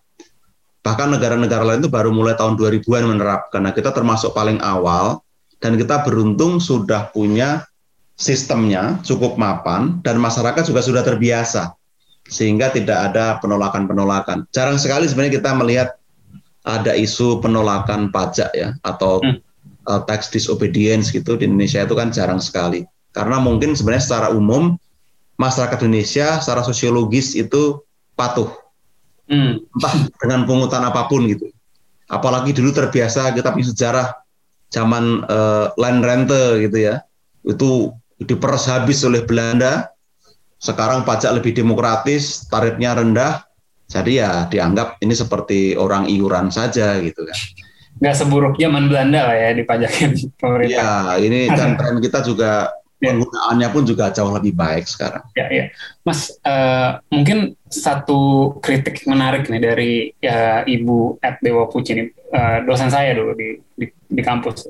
[0.80, 3.62] Bahkan negara-negara lain itu baru mulai tahun 2000-an menerapkan.
[3.66, 5.20] Nah, kita termasuk paling awal
[5.60, 7.68] dan kita beruntung sudah punya
[8.16, 11.76] sistemnya cukup mapan dan masyarakat juga sudah terbiasa
[12.30, 14.46] sehingga tidak ada penolakan-penolakan.
[14.54, 15.90] Jarang sekali sebenarnya kita melihat
[16.68, 19.49] ada isu penolakan pajak ya atau hmm.
[19.90, 22.86] Uh, tax disobedience gitu di Indonesia itu kan jarang sekali.
[23.10, 24.78] Karena mungkin sebenarnya secara umum
[25.42, 27.82] masyarakat Indonesia secara sosiologis itu
[28.14, 28.54] patuh.
[29.30, 29.62] Hmm.
[29.62, 31.54] entah dengan pungutan apa pun gitu.
[32.10, 34.08] Apalagi dulu terbiasa kita punya sejarah
[34.74, 37.06] zaman uh, land rente gitu ya.
[37.46, 39.94] Itu diperas habis oleh Belanda.
[40.58, 43.46] Sekarang pajak lebih demokratis tarifnya rendah.
[43.86, 47.38] Jadi ya dianggap ini seperti orang iuran saja gitu kan.
[48.00, 51.20] Nggak seburuk zaman Belanda lah ya dipajakin pemerintah.
[51.20, 53.16] Ya, ini dan tren kita juga ya.
[53.16, 55.24] penggunaannya pun juga jauh lebih baik sekarang.
[55.36, 55.66] Ya, ya.
[56.04, 62.04] Mas, uh, mungkin satu kritik menarik nih dari ya, Ibu Ed Dewa Puci ini,
[62.36, 64.68] uh, dosen saya dulu di, di, di kampus.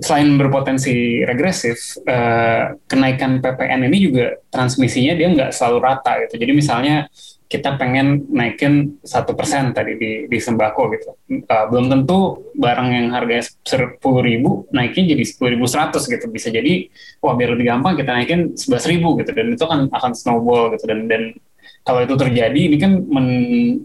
[0.00, 6.36] Selain berpotensi regresif, uh, kenaikan PPN ini juga transmisinya dia nggak selalu rata gitu.
[6.40, 7.08] Jadi misalnya
[7.50, 11.18] kita pengen naikin satu persen tadi di, di sembako gitu.
[11.50, 16.30] Uh, belum tentu barang yang harganya sepuluh ribu naikin jadi sepuluh ribu seratus gitu.
[16.30, 16.86] Bisa jadi
[17.18, 20.86] wah biar lebih gampang kita naikin sebelas ribu gitu dan itu kan akan snowball gitu
[20.86, 21.34] dan dan
[21.82, 23.28] kalau itu terjadi ini kan men,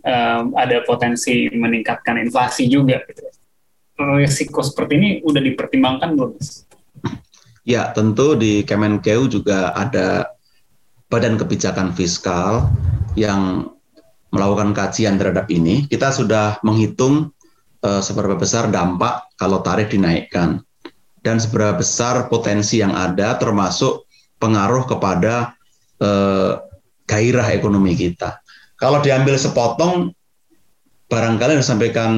[0.06, 3.25] uh, ada potensi meningkatkan inflasi juga gitu.
[3.97, 6.38] Risiko seperti ini udah dipertimbangkan belum?
[7.65, 10.34] Ya tentu di Kemenkeu juga ada
[11.07, 12.65] Badan Kebijakan Fiskal
[13.13, 13.71] yang
[14.33, 17.31] melakukan kajian terhadap ini, kita sudah menghitung
[17.85, 20.59] uh, seberapa besar dampak kalau tarif dinaikkan
[21.25, 24.05] dan seberapa besar potensi yang ada termasuk
[24.37, 25.55] pengaruh kepada
[26.03, 26.61] uh,
[27.09, 28.41] gairah ekonomi kita.
[28.75, 30.11] Kalau diambil sepotong,
[31.07, 32.11] barangkali yang disampaikan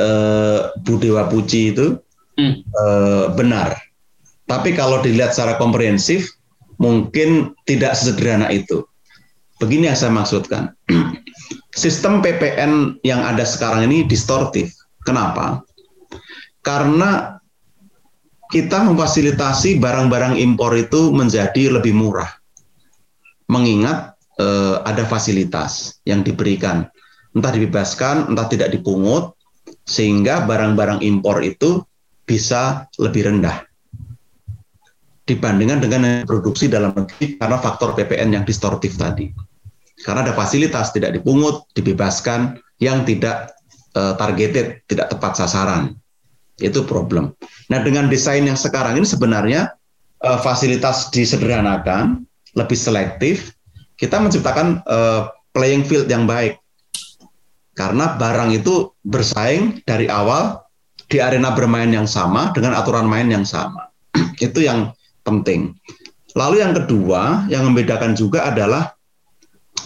[0.00, 2.00] uh, Bu Dewa Puji itu
[2.36, 2.54] hmm.
[2.74, 3.78] uh, benar.
[4.50, 6.34] Tapi kalau dilihat secara komprehensif,
[6.80, 8.82] mungkin tidak sesederhana itu.
[9.60, 10.72] Begini yang saya maksudkan.
[11.76, 14.72] Sistem PPN yang ada sekarang ini distortif.
[15.04, 15.60] Kenapa?
[16.64, 17.38] Karena
[18.50, 22.32] kita memfasilitasi barang-barang impor itu menjadi lebih murah.
[23.46, 26.88] Mengingat eh, ada fasilitas yang diberikan.
[27.30, 29.38] Entah dibebaskan, entah tidak dipungut,
[29.86, 31.86] sehingga barang-barang impor itu
[32.26, 33.69] bisa lebih rendah
[35.30, 39.30] dibandingkan dengan yang produksi dalam negeri karena faktor PPN yang distortif tadi
[40.00, 43.52] karena ada fasilitas tidak dipungut, dibebaskan yang tidak
[43.92, 45.96] uh, targeted, tidak tepat sasaran.
[46.60, 47.36] Itu problem.
[47.68, 49.72] Nah, dengan desain yang sekarang ini sebenarnya
[50.24, 52.24] uh, fasilitas disederhanakan,
[52.56, 53.52] lebih selektif,
[54.00, 56.56] kita menciptakan uh, playing field yang baik.
[57.76, 60.60] Karena barang itu bersaing dari awal
[61.08, 63.88] di arena bermain yang sama dengan aturan main yang sama.
[64.46, 64.92] itu yang
[65.30, 65.78] penting.
[66.34, 68.94] Lalu yang kedua, yang membedakan juga adalah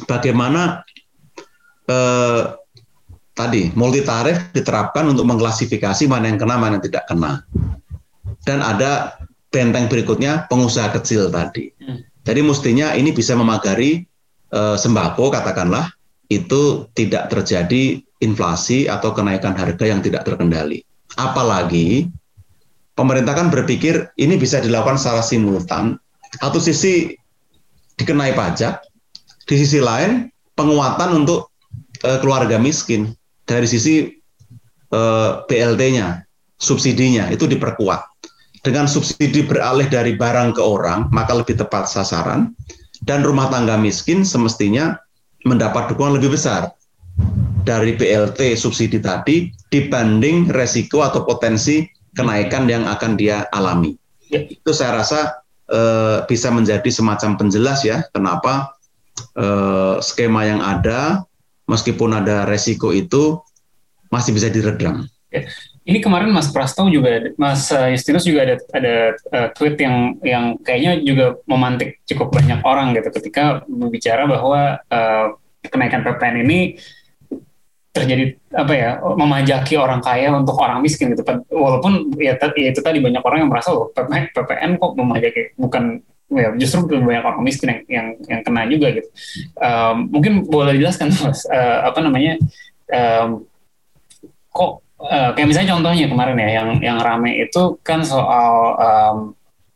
[0.09, 0.83] bagaimana
[1.88, 2.42] eh,
[3.35, 7.42] tadi multi tarif diterapkan untuk mengklasifikasi mana yang kena mana yang tidak kena
[8.46, 9.18] dan ada
[9.50, 12.26] benteng berikutnya pengusaha kecil tadi hmm.
[12.26, 14.07] jadi mestinya ini bisa memagari
[14.54, 15.90] eh, sembako katakanlah
[16.30, 20.83] itu tidak terjadi inflasi atau kenaikan harga yang tidak terkendali
[21.18, 22.09] apalagi
[22.94, 25.98] pemerintah kan berpikir ini bisa dilakukan secara simultan.
[26.42, 27.14] Atau sisi
[27.94, 28.83] dikenai pajak
[29.46, 31.54] di sisi lain, penguatan untuk
[32.02, 33.14] uh, keluarga miskin.
[33.44, 34.09] Dari sisi
[34.88, 36.24] uh, eh, BLT-nya,
[36.57, 38.00] subsidinya itu diperkuat.
[38.64, 42.57] Dengan subsidi beralih dari barang ke orang, maka lebih tepat sasaran.
[43.04, 44.96] Dan rumah tangga miskin semestinya
[45.44, 46.72] mendapat dukungan lebih besar
[47.64, 53.98] dari BLT subsidi tadi dibanding resiko atau potensi kenaikan yang akan dia alami.
[54.31, 54.46] Ya.
[54.46, 58.74] Itu saya rasa uh, bisa menjadi semacam penjelas ya kenapa
[59.38, 61.22] eh, skema yang ada,
[61.70, 63.38] meskipun ada resiko itu
[64.11, 65.07] masih bisa diredam.
[65.31, 65.46] Ya.
[65.85, 68.94] Ini kemarin Mas Prasto juga, Mas eh, Justinus juga ada ada
[69.37, 75.37] uh, tweet yang yang kayaknya juga memantik cukup banyak orang gitu ketika berbicara bahwa uh,
[75.68, 76.81] kenaikan PPN ini
[77.94, 81.22] terjadi apa ya memajaki orang kaya untuk orang miskin gitu
[81.54, 86.02] walaupun ya, ya itu tadi banyak orang yang merasa loh PPN, kok memajaki bukan
[86.35, 89.09] ya justru banyak orang miskin yang yang, yang kena juga gitu.
[89.62, 92.35] Um, mungkin boleh dijelaskan mas uh, apa namanya
[92.90, 93.46] um,
[94.50, 99.18] kok uh, kayak misalnya contohnya kemarin ya yang yang rame itu kan soal um,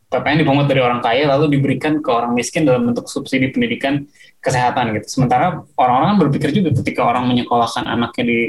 [0.09, 4.09] PPN dipungut dari orang kaya lalu diberikan ke orang miskin dalam bentuk subsidi pendidikan
[4.41, 5.21] kesehatan gitu.
[5.21, 8.39] Sementara orang-orang kan berpikir juga ketika orang menyekolahkan anaknya di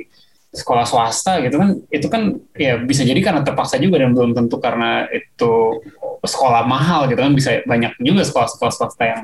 [0.51, 4.59] sekolah swasta gitu kan itu kan ya bisa jadi karena terpaksa juga dan belum tentu
[4.59, 5.79] karena itu
[6.27, 9.21] sekolah mahal gitu kan bisa banyak juga sekolah-sekolah swasta yang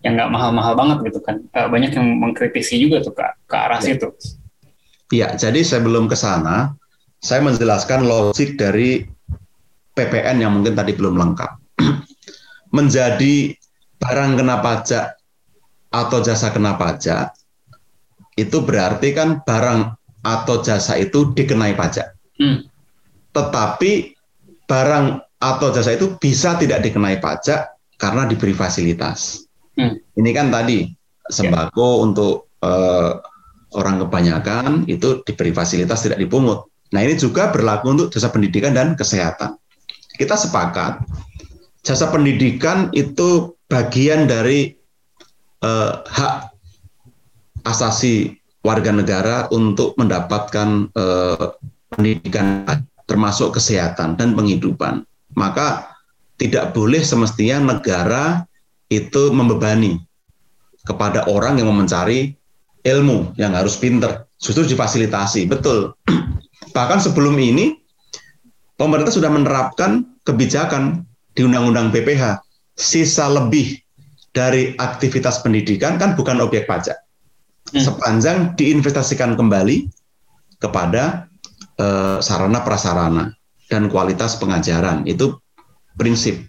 [0.00, 3.82] yang nggak mahal-mahal banget gitu kan uh, banyak yang mengkritisi juga tuh ke, ke arah
[3.82, 3.98] ya.
[3.98, 4.08] situ.
[5.10, 6.78] Iya, jadi saya belum ke sana.
[7.18, 9.02] Saya menjelaskan logik dari
[9.92, 11.59] PPN yang mungkin tadi belum lengkap.
[12.76, 13.56] Menjadi
[14.00, 15.18] barang kena pajak
[15.90, 17.34] atau jasa kena pajak
[18.38, 22.14] itu berarti kan barang atau jasa itu dikenai pajak.
[22.40, 22.64] Hmm.
[23.36, 24.16] Tetapi
[24.64, 25.06] barang
[25.40, 29.44] atau jasa itu bisa tidak dikenai pajak karena diberi fasilitas.
[29.76, 30.00] Hmm.
[30.16, 30.88] Ini kan tadi
[31.28, 32.04] sembako yeah.
[32.04, 33.20] untuk uh,
[33.76, 36.68] orang kebanyakan itu diberi fasilitas tidak dipungut.
[36.90, 39.54] Nah ini juga berlaku untuk jasa pendidikan dan kesehatan.
[40.18, 41.00] Kita sepakat
[41.84, 44.76] jasa pendidikan itu bagian dari
[45.64, 46.50] uh, hak
[47.64, 51.46] asasi warga negara untuk mendapatkan eh,
[51.92, 52.64] pendidikan
[53.08, 55.02] termasuk kesehatan dan penghidupan.
[55.34, 55.96] Maka
[56.36, 58.44] tidak boleh semestinya negara
[58.92, 60.00] itu membebani
[60.84, 62.32] kepada orang yang mau mencari
[62.84, 65.48] ilmu yang harus pinter, justru difasilitasi.
[65.48, 65.92] Betul.
[66.76, 67.76] Bahkan sebelum ini
[68.80, 72.42] pemerintah sudah menerapkan kebijakan di Undang-Undang BPH
[72.74, 73.78] sisa lebih
[74.30, 76.96] dari aktivitas pendidikan kan bukan objek pajak.
[77.70, 77.82] Hmm.
[77.82, 79.90] Sepanjang diinvestasikan kembali
[80.58, 81.30] kepada
[81.78, 83.34] uh, sarana prasarana
[83.70, 85.38] dan kualitas pengajaran itu
[85.94, 86.40] prinsip.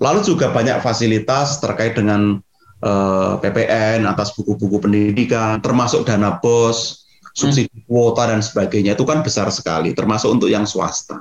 [0.00, 2.40] Lalu juga banyak fasilitas terkait dengan
[2.80, 7.02] eh, PPN atas buku-buku pendidikan, termasuk dana bos,
[7.36, 7.86] subsidi hmm.
[7.90, 11.20] kuota dan sebagainya itu kan besar sekali, termasuk untuk yang swasta.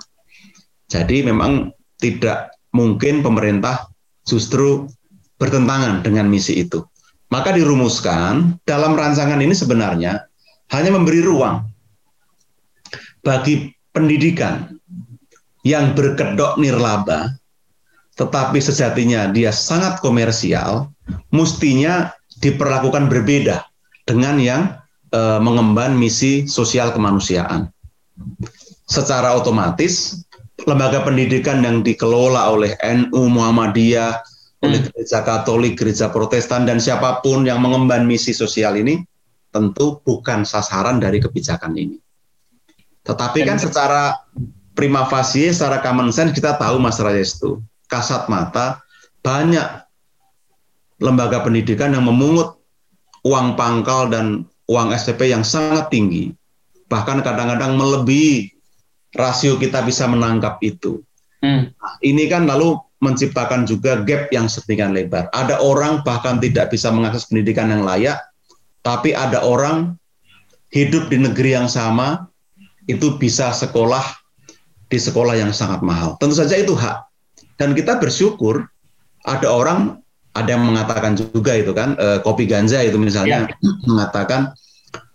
[0.87, 3.91] Jadi memang tidak mungkin pemerintah
[4.23, 4.87] justru
[5.37, 6.83] bertentangan dengan misi itu.
[7.31, 10.27] Maka dirumuskan dalam rancangan ini sebenarnya
[10.75, 11.63] hanya memberi ruang
[13.23, 14.67] bagi pendidikan
[15.63, 17.31] yang berkedok nirlaba,
[18.17, 20.91] tetapi sejatinya dia sangat komersial,
[21.31, 23.63] mestinya diperlakukan berbeda
[24.03, 24.61] dengan yang
[25.13, 27.69] e, mengemban misi sosial kemanusiaan.
[28.89, 30.25] Secara otomatis
[30.65, 34.65] lembaga pendidikan yang dikelola oleh NU Muhammadiyah, hmm.
[34.65, 39.01] oleh gereja Katolik, gereja Protestan dan siapa pun yang mengemban misi sosial ini
[39.51, 41.97] tentu bukan sasaran dari kebijakan ini.
[43.01, 44.13] Tetapi kan secara
[44.77, 48.79] prima facie, secara common sense kita tahu Mas Rayestu, kasat mata
[49.25, 49.65] banyak
[51.01, 52.61] lembaga pendidikan yang memungut
[53.25, 56.31] uang pangkal dan uang SPP yang sangat tinggi.
[56.87, 58.60] Bahkan kadang-kadang melebihi
[59.15, 61.03] rasio kita bisa menangkap itu.
[61.41, 61.73] Hmm.
[61.73, 65.27] Nah, ini kan lalu menciptakan juga gap yang sedemikian lebar.
[65.33, 68.21] Ada orang bahkan tidak bisa mengakses pendidikan yang layak,
[68.85, 69.97] tapi ada orang
[70.69, 72.29] hidup di negeri yang sama
[72.85, 74.03] itu bisa sekolah
[74.87, 76.15] di sekolah yang sangat mahal.
[76.21, 77.09] Tentu saja itu hak.
[77.57, 78.69] Dan kita bersyukur
[79.25, 83.71] ada orang ada yang mengatakan juga itu kan eh, kopi ganja itu misalnya ya.
[83.83, 84.55] mengatakan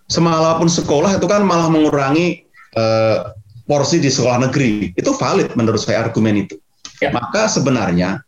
[0.06, 2.44] semalapun sekolah itu kan malah mengurangi
[2.76, 3.18] eh,
[3.66, 4.94] porsi di sekolah negeri.
[4.94, 6.56] Itu valid menurut saya argumen itu.
[7.02, 7.12] Ya.
[7.12, 8.22] Maka sebenarnya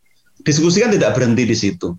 [0.45, 1.95] diskusi kan tidak berhenti di situ.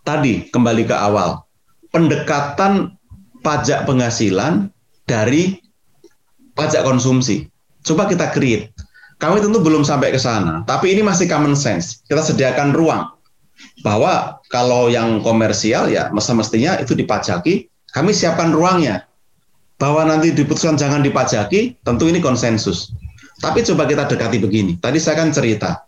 [0.00, 1.44] Tadi kembali ke awal,
[1.92, 2.96] pendekatan
[3.44, 4.72] pajak penghasilan
[5.04, 5.60] dari
[6.56, 7.44] pajak konsumsi.
[7.84, 8.72] Coba kita create.
[9.20, 12.00] Kami tentu belum sampai ke sana, tapi ini masih common sense.
[12.08, 13.12] Kita sediakan ruang
[13.84, 19.09] bahwa kalau yang komersial ya mestinya itu dipajaki, kami siapkan ruangnya
[19.80, 22.92] bahwa nanti diputuskan jangan dipajaki, tentu ini konsensus.
[23.40, 24.76] Tapi coba kita dekati begini.
[24.76, 25.80] Tadi saya kan cerita,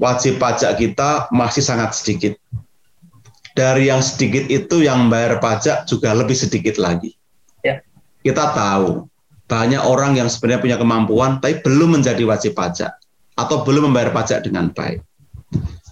[0.00, 2.32] wajib pajak kita masih sangat sedikit.
[3.52, 7.12] Dari yang sedikit itu yang bayar pajak juga lebih sedikit lagi.
[7.60, 7.84] Ya.
[8.24, 9.04] Kita tahu
[9.44, 12.92] banyak orang yang sebenarnya punya kemampuan tapi belum menjadi wajib pajak
[13.36, 15.04] atau belum membayar pajak dengan baik.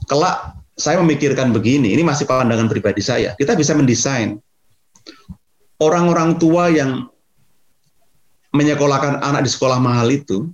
[0.08, 3.32] Kelak saya memikirkan begini, ini masih pandangan pribadi saya.
[3.36, 4.36] Kita bisa mendesain
[5.80, 7.08] orang-orang tua yang
[8.54, 10.46] menyekolahkan anak di sekolah mahal itu,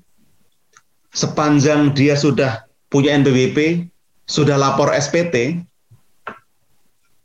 [1.12, 3.86] sepanjang dia sudah punya NPWP,
[4.24, 5.60] sudah lapor SPT,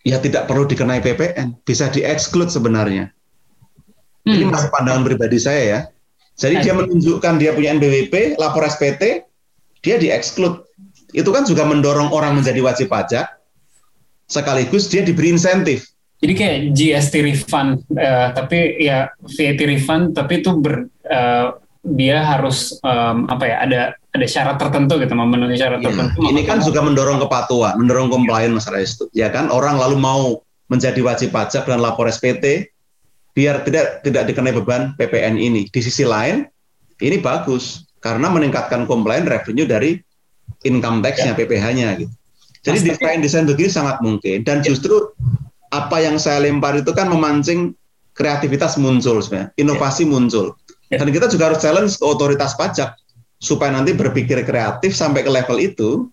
[0.03, 3.09] ya tidak perlu dikenai PPN, bisa dieksklud sebenarnya.
[4.27, 4.35] Hmm.
[4.35, 5.79] Ini masih pandangan pribadi saya ya.
[6.35, 9.23] Jadi dia menunjukkan dia punya NPWP, lapor SPT,
[9.79, 10.67] dia dieksklud.
[11.15, 13.31] Itu kan juga mendorong orang menjadi wajib pajak,
[14.27, 20.51] sekaligus dia diberi insentif jadi kayak GST refund, uh, tapi ya VAT refund, tapi itu
[20.55, 23.81] ber, uh, dia harus um, apa ya ada
[24.15, 26.17] ada syarat tertentu gitu memenuhi syarat ya, tertentu.
[26.25, 29.05] Ini kan juga mendorong kepatuhan, mendorong komplain masalah itu.
[29.11, 32.73] Ya kan orang lalu mau menjadi wajib pajak dan lapor SPT
[33.35, 35.67] biar tidak tidak dikenai beban PPN ini.
[35.69, 36.47] Di sisi lain
[37.03, 39.99] ini bagus karena meningkatkan komplain revenue dari
[40.65, 41.37] income tax-nya ya.
[41.37, 42.13] PPh-nya gitu.
[42.65, 44.73] Jadi desain desain begini sangat mungkin dan ya.
[44.73, 45.13] justru
[45.71, 47.73] apa yang saya lempar itu kan memancing
[48.15, 50.11] kreativitas muncul sebenarnya, inovasi yeah.
[50.11, 50.45] muncul.
[50.89, 50.99] Yeah.
[51.03, 52.95] Dan kita juga harus challenge ke otoritas pajak
[53.41, 56.09] supaya nanti berpikir kreatif sampai ke level itu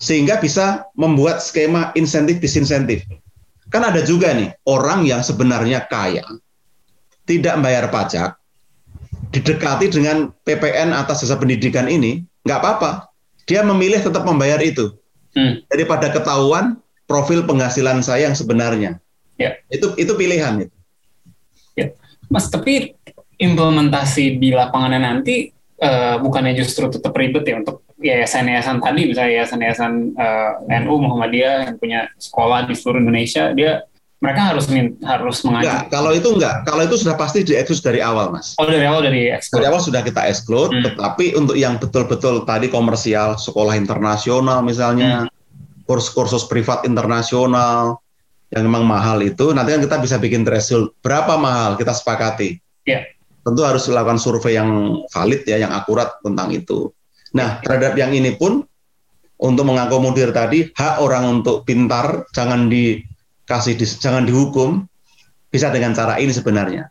[0.00, 3.04] sehingga bisa membuat skema insentif disinsentif.
[3.68, 6.24] Kan ada juga nih orang yang sebenarnya kaya,
[7.28, 8.34] tidak membayar pajak,
[9.30, 13.12] didekati dengan PPN atas jasa pendidikan ini, nggak apa-apa.
[13.46, 14.96] Dia memilih tetap membayar itu.
[15.30, 15.62] Hmm.
[15.70, 16.79] Daripada ketahuan
[17.10, 19.02] profil penghasilan saya yang sebenarnya.
[19.34, 19.58] Ya.
[19.66, 20.76] Itu itu pilihan itu.
[21.74, 21.90] Ya.
[22.30, 22.94] Mas, tapi
[23.42, 25.50] implementasi di lapangannya nanti
[25.82, 30.52] uh, bukannya justru tetap ribet ya untuk yayasan-yayasan tadi misalnya yayasan-yayasan uh,
[30.86, 33.84] NU Muhammadiyah yang punya sekolah di seluruh Indonesia dia
[34.20, 34.68] mereka harus
[35.00, 35.64] harus mengajukan.
[35.64, 38.52] Enggak, kalau itu enggak, kalau itu sudah pasti di dari awal, Mas.
[38.60, 39.56] Oh, dari awal dari exclude.
[39.56, 40.84] Dari awal sudah kita exclude, hmm.
[40.92, 45.39] tetapi untuk yang betul-betul tadi komersial, sekolah internasional misalnya, hmm.
[45.90, 47.98] Kursus-kursus privat internasional
[48.54, 52.62] yang memang mahal itu, nanti kan kita bisa bikin threshold berapa mahal kita sepakati.
[52.86, 53.02] Ya.
[53.42, 56.94] Tentu harus melakukan survei yang valid ya, yang akurat tentang itu.
[57.34, 58.62] Nah, terhadap yang ini pun
[59.42, 64.84] untuk mengakomodir tadi hak orang untuk pintar jangan dikasih jangan dihukum
[65.50, 66.86] bisa dengan cara ini sebenarnya.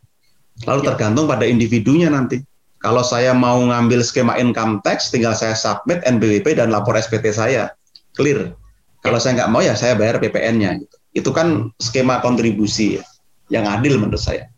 [0.67, 0.87] Lalu ya.
[0.91, 2.43] tergantung pada individunya nanti.
[2.79, 7.75] Kalau saya mau ngambil skema income tax, tinggal saya submit NPWP dan lapor SPT saya,
[8.15, 8.55] clear.
[8.99, 10.79] Kalau saya nggak mau ya saya bayar PPN-nya.
[10.83, 10.95] Gitu.
[11.15, 13.03] Itu kan skema kontribusi ya,
[13.49, 14.51] yang adil menurut saya.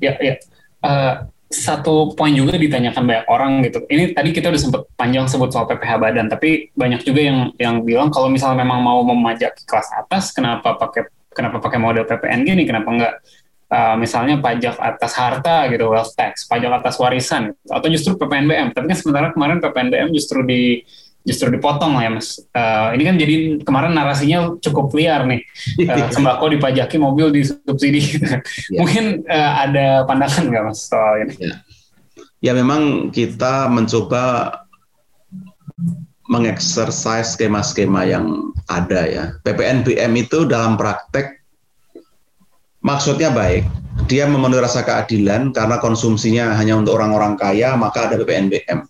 [0.00, 0.36] Ya, ya.
[0.80, 3.78] Uh, satu poin juga ditanyakan banyak orang gitu.
[3.86, 7.76] Ini tadi kita udah sempat panjang sebut soal PPh badan, tapi banyak juga yang yang
[7.86, 12.66] bilang kalau misalnya memang mau memajak kelas atas, kenapa pakai kenapa pakai model PPN gini?
[12.66, 13.14] Kenapa enggak
[13.70, 18.74] uh, misalnya pajak atas harta gitu, wealth tax, pajak atas warisan, atau justru PPNBM?
[18.74, 20.82] Tapi kan sementara kemarin PPNBM justru di
[21.26, 22.38] justru dipotong lah ya mas.
[22.54, 23.34] Uh, ini kan jadi
[23.66, 25.42] kemarin narasinya cukup liar nih.
[25.82, 28.22] Uh, sembako dipajaki, mobil disubsidi.
[28.22, 28.38] ya.
[28.80, 31.34] Mungkin uh, ada pandangan nggak mas soal ini?
[31.42, 31.54] Ya.
[32.40, 34.54] ya memang kita mencoba
[36.30, 39.24] mengeksersis skema-skema yang ada ya.
[39.42, 41.42] PPNBM itu dalam praktek
[42.86, 43.66] maksudnya baik.
[44.06, 48.86] Dia memenuhi rasa keadilan karena konsumsinya hanya untuk orang-orang kaya, maka ada PPNBM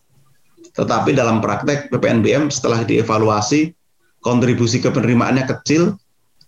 [0.76, 3.72] tetapi dalam praktek PPNBM setelah dievaluasi
[4.20, 5.96] kontribusi kepenerimaannya kecil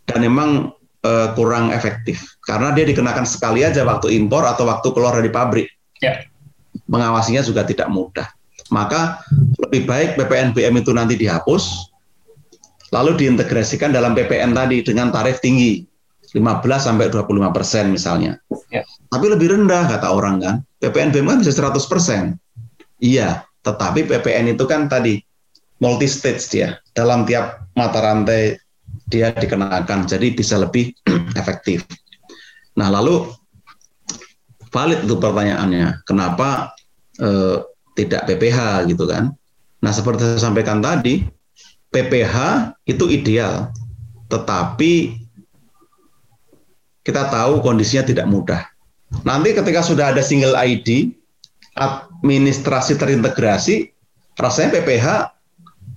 [0.05, 5.17] dan memang uh, kurang efektif karena dia dikenakan sekali aja waktu impor atau waktu keluar
[5.17, 5.69] dari pabrik.
[6.05, 6.29] Ya.
[6.89, 8.29] Mengawasinya juga tidak mudah.
[8.69, 9.25] Maka
[9.65, 11.89] lebih baik PPNBM itu nanti dihapus
[12.93, 15.85] lalu diintegrasikan dalam PPN tadi dengan tarif tinggi
[16.37, 18.37] 15 sampai 25 persen misalnya.
[18.69, 18.85] Ya.
[19.09, 20.55] Tapi lebih rendah kata orang kan.
[20.85, 22.37] PPNBM kan bisa 100 persen.
[23.01, 25.19] Iya, tetapi PPN itu kan tadi
[25.83, 26.79] multi stage dia.
[26.95, 28.59] Dalam tiap mata rantai
[29.09, 30.93] dia dikenakan, jadi bisa lebih
[31.41, 31.87] efektif.
[32.77, 33.27] Nah, lalu
[34.71, 36.75] valid itu pertanyaannya, kenapa
[37.19, 37.65] eh,
[37.97, 39.33] tidak PPH gitu kan?
[39.83, 41.27] Nah, seperti saya sampaikan tadi,
[41.89, 42.37] PPH
[42.85, 43.73] itu ideal,
[44.29, 45.17] tetapi
[47.01, 48.63] kita tahu kondisinya tidak mudah.
[49.25, 51.17] Nanti ketika sudah ada single ID,
[51.79, 53.95] administrasi terintegrasi,
[54.35, 55.07] rasanya PPH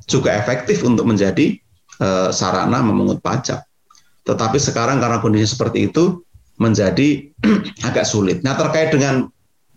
[0.05, 1.57] juga efektif untuk menjadi
[1.99, 3.65] uh, sarana memungut pajak.
[4.21, 6.21] Tetapi sekarang karena kondisi seperti itu
[6.61, 7.33] menjadi
[7.87, 8.45] agak sulit.
[8.45, 9.25] Nah terkait dengan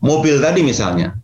[0.05, 1.17] mobil tadi misalnya,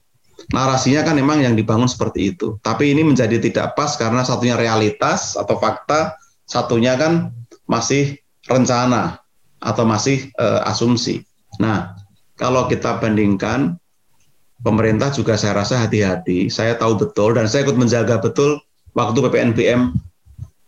[0.57, 2.57] narasinya kan memang yang dibangun seperti itu.
[2.65, 6.17] Tapi ini menjadi tidak pas karena satunya realitas atau fakta,
[6.49, 7.29] satunya kan
[7.69, 8.17] masih
[8.49, 9.21] rencana
[9.61, 11.21] atau masih uh, asumsi.
[11.61, 11.93] Nah,
[12.41, 13.77] kalau kita bandingkan
[14.65, 16.53] pemerintah juga saya rasa hati-hati.
[16.53, 18.61] Saya tahu betul dan saya ikut menjaga betul
[18.93, 19.95] waktu PPNBM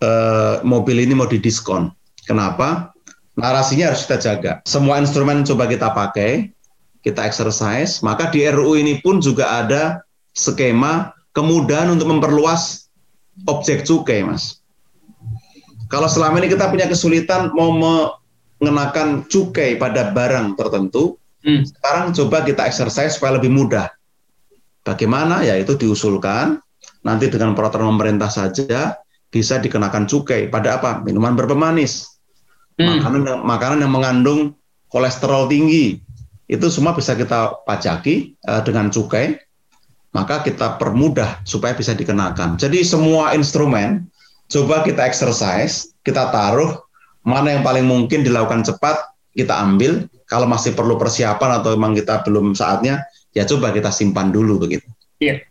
[0.03, 1.93] eh, mobil ini mau didiskon.
[2.24, 2.93] Kenapa?
[3.36, 4.53] Narasinya harus kita jaga.
[4.68, 6.53] Semua instrumen coba kita pakai,
[7.01, 8.05] kita exercise.
[8.05, 10.05] Maka di RUU ini pun juga ada
[10.36, 12.93] skema kemudahan untuk memperluas
[13.49, 14.61] objek cukai, mas.
[15.88, 17.72] Kalau selama ini kita punya kesulitan mau
[18.61, 21.66] mengenakan cukai pada barang tertentu, Hmm.
[21.66, 23.90] Sekarang coba kita exercise supaya lebih mudah.
[24.82, 25.43] Bagaimana?
[25.47, 26.59] Ya itu diusulkan
[27.03, 28.99] nanti dengan peraturan pemerintah saja
[29.30, 31.03] bisa dikenakan cukai pada apa?
[31.03, 32.18] Minuman berpemanis,
[32.78, 33.03] hmm.
[33.03, 34.40] makanan makanan yang mengandung
[34.90, 35.99] kolesterol tinggi
[36.51, 39.38] itu semua bisa kita pajaki uh, dengan cukai.
[40.12, 42.61] Maka kita permudah supaya bisa dikenakan.
[42.61, 44.12] Jadi semua instrumen
[44.45, 46.84] coba kita exercise, kita taruh
[47.24, 52.24] mana yang paling mungkin dilakukan cepat kita ambil kalau masih perlu persiapan atau memang kita
[52.24, 53.05] belum saatnya,
[53.37, 54.89] ya coba kita simpan dulu begitu.
[55.20, 55.45] Iya.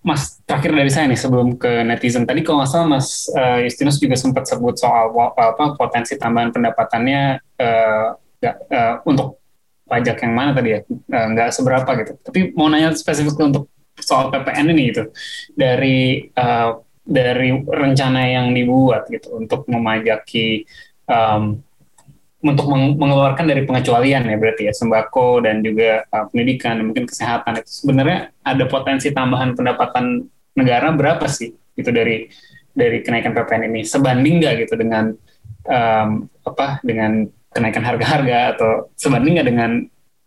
[0.00, 4.00] Mas, terakhir dari saya nih sebelum ke netizen tadi kalau nggak salah Mas uh, Justinus
[4.00, 9.44] juga sempat sebut soal apa potensi tambahan pendapatannya uh, gak, uh, untuk
[9.84, 12.12] pajak yang mana tadi ya uh, nggak seberapa gitu.
[12.16, 13.68] Tapi mau nanya spesifik untuk
[14.00, 15.12] soal PPN ini gitu
[15.52, 20.64] dari uh, dari rencana yang dibuat gitu untuk memajaki
[21.10, 21.60] um,
[22.40, 27.60] untuk mengeluarkan dari pengecualian ya berarti ya sembako dan juga uh, pendidikan dan mungkin kesehatan.
[27.60, 30.24] Itu sebenarnya ada potensi tambahan pendapatan
[30.56, 32.32] negara berapa sih itu dari
[32.72, 33.80] dari kenaikan PPN ini?
[33.84, 35.12] Sebanding nggak gitu dengan
[35.68, 36.08] um,
[36.48, 39.70] apa dengan kenaikan harga-harga atau sebanding nggak dengan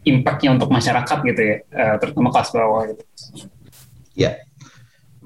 [0.05, 3.03] impactnya untuk masyarakat gitu ya uh, terutama kelas bawah gitu?
[4.13, 4.37] Ya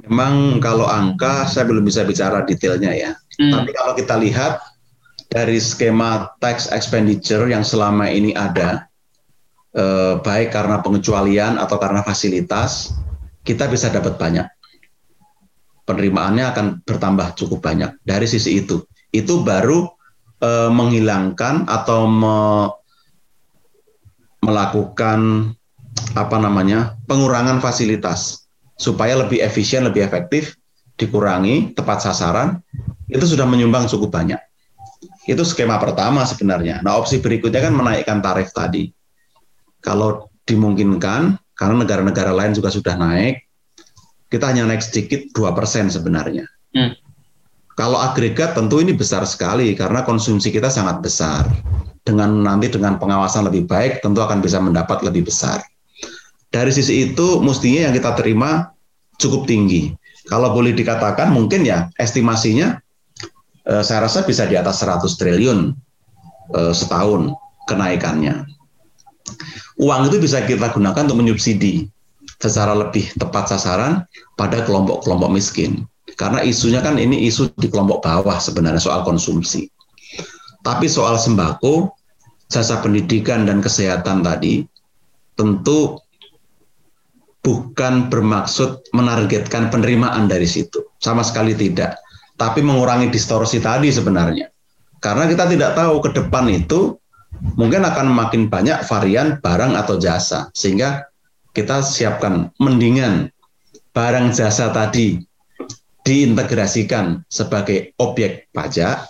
[0.08, 3.12] memang kalau angka saya belum bisa bicara detailnya ya.
[3.38, 3.54] Hmm.
[3.54, 4.58] tapi kalau kita lihat
[5.38, 8.90] dari skema tax expenditure yang selama ini ada,
[9.78, 12.98] eh, baik karena pengecualian atau karena fasilitas,
[13.46, 14.50] kita bisa dapat banyak.
[15.86, 18.82] Penerimaannya akan bertambah cukup banyak dari sisi itu.
[19.14, 19.86] Itu baru
[20.42, 22.38] eh, menghilangkan atau me,
[24.42, 25.54] melakukan
[26.14, 28.46] apa namanya pengurangan fasilitas
[28.78, 30.54] supaya lebih efisien, lebih efektif,
[30.94, 32.62] dikurangi, tepat sasaran,
[33.10, 34.38] itu sudah menyumbang cukup banyak.
[35.28, 36.80] Itu skema pertama sebenarnya.
[36.82, 38.88] Nah opsi berikutnya kan menaikkan tarif tadi.
[39.84, 43.44] Kalau dimungkinkan, karena negara-negara lain juga sudah naik,
[44.32, 46.48] kita hanya naik sedikit 2% sebenarnya.
[46.72, 46.96] Hmm.
[47.78, 51.46] Kalau agregat tentu ini besar sekali karena konsumsi kita sangat besar.
[52.02, 55.60] Dengan nanti dengan pengawasan lebih baik tentu akan bisa mendapat lebih besar.
[56.48, 58.72] Dari sisi itu mestinya yang kita terima
[59.20, 59.92] cukup tinggi.
[60.26, 62.80] Kalau boleh dikatakan mungkin ya estimasinya
[63.68, 65.60] eh, saya rasa bisa di atas 100 triliun
[66.56, 67.36] eh, setahun
[67.68, 68.48] kenaikannya.
[69.78, 71.86] Uang itu bisa kita gunakan untuk menyubsidi
[72.42, 74.08] secara lebih tepat sasaran
[74.40, 75.86] pada kelompok-kelompok miskin.
[76.18, 79.70] Karena isunya kan ini isu di kelompok bawah sebenarnya soal konsumsi.
[80.66, 81.94] Tapi soal sembako,
[82.50, 84.66] jasa pendidikan dan kesehatan tadi
[85.38, 86.02] tentu
[87.46, 90.90] bukan bermaksud menargetkan penerimaan dari situ.
[90.98, 92.02] Sama sekali tidak.
[92.38, 94.48] Tapi mengurangi distorsi tadi sebenarnya.
[95.02, 96.98] Karena kita tidak tahu ke depan itu
[97.58, 100.54] mungkin akan makin banyak varian barang atau jasa.
[100.54, 101.06] Sehingga
[101.58, 103.34] kita siapkan mendingan
[103.98, 105.18] barang jasa tadi
[106.06, 109.10] diintegrasikan sebagai objek pajak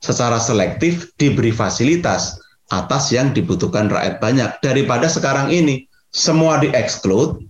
[0.00, 2.38] secara selektif diberi fasilitas
[2.70, 7.44] atas yang dibutuhkan rakyat banyak daripada sekarang ini semua di-exclude,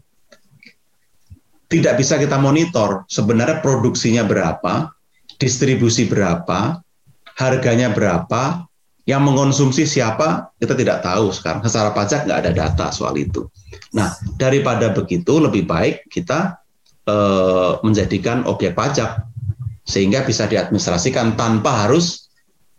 [1.66, 4.94] tidak bisa kita monitor sebenarnya produksinya berapa,
[5.38, 6.78] distribusi berapa,
[7.36, 8.66] harganya berapa,
[9.06, 11.62] yang mengonsumsi siapa kita tidak tahu sekarang.
[11.62, 13.46] Secara pajak nggak ada data soal itu.
[13.94, 16.58] Nah, daripada begitu lebih baik kita
[17.06, 19.22] eh, menjadikan objek pajak
[19.86, 22.26] sehingga bisa diadministrasikan tanpa harus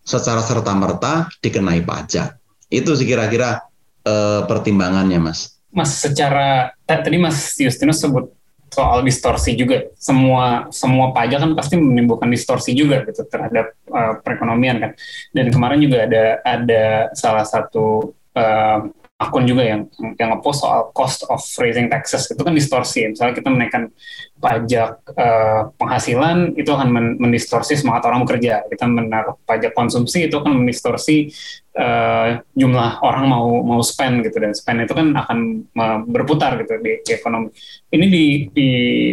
[0.04, 2.36] secara serta merta dikenai pajak.
[2.68, 3.64] Itu kira-kira
[4.04, 5.56] eh, pertimbangannya, Mas.
[5.72, 8.37] Mas secara tadi Mas Justinus sebut
[8.78, 9.90] soal distorsi juga.
[9.98, 14.92] Semua semua pajak kan pasti menimbulkan distorsi juga gitu terhadap uh, perekonomian kan.
[15.34, 16.84] Dan kemarin juga ada ada
[17.18, 18.80] salah satu uh,
[19.18, 19.90] akun juga yang
[20.22, 22.30] yang ngepost soal cost of raising taxes.
[22.30, 23.10] Itu kan distorsi.
[23.10, 23.90] Misalnya kita menaikkan
[24.38, 28.62] pajak uh, penghasilan itu akan men mendistorsi semangat orang bekerja.
[28.70, 31.34] Kita menaruh pajak konsumsi itu akan mendistorsi
[31.78, 35.70] uh, jumlah orang mau mau spend gitu dan spend itu kan akan
[36.10, 37.54] berputar gitu di, di ekonomi
[37.94, 38.70] ini di, di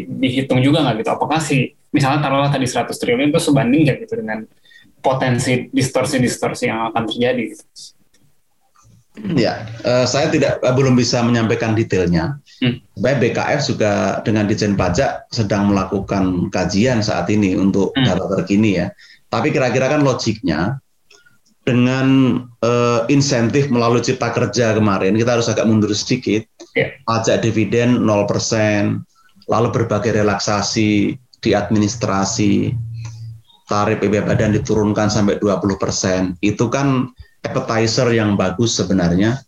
[0.09, 4.15] dihitung juga nggak gitu apakah sih misalnya taruhlah tadi 100 triliun itu sebanding nggak gitu
[4.19, 4.43] dengan
[5.05, 7.65] potensi distorsi-distorsi yang akan terjadi gitu.
[9.39, 12.35] Ya, uh, saya tidak uh, belum bisa menyampaikan detailnya.
[12.59, 12.83] Hmm.
[12.99, 18.03] BKF juga dengan Dijen Pajak sedang melakukan kajian saat ini untuk hmm.
[18.03, 18.91] data terkini ya.
[19.31, 20.83] Tapi kira-kira kan logiknya
[21.65, 26.45] dengan uh, insentif melalui Cipta Kerja kemarin kita harus agak mundur sedikit.
[26.77, 26.93] Yeah.
[27.09, 28.09] Pajak dividen 0%,
[29.49, 32.73] lalu berbagai relaksasi di administrasi,
[33.69, 36.41] tarif PB badan diturunkan sampai 20%.
[36.45, 37.12] Itu kan
[37.45, 39.41] appetizer yang bagus sebenarnya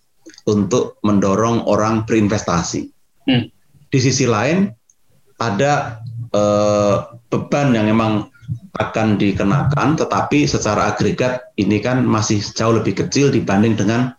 [0.48, 2.88] untuk mendorong orang berinvestasi.
[3.28, 3.48] Hmm.
[3.88, 4.68] Di sisi lain
[5.40, 6.00] ada
[6.32, 6.96] eh,
[7.28, 8.28] beban yang memang
[8.76, 14.12] akan dikenakan, tetapi secara agregat ini kan masih jauh lebih kecil dibanding dengan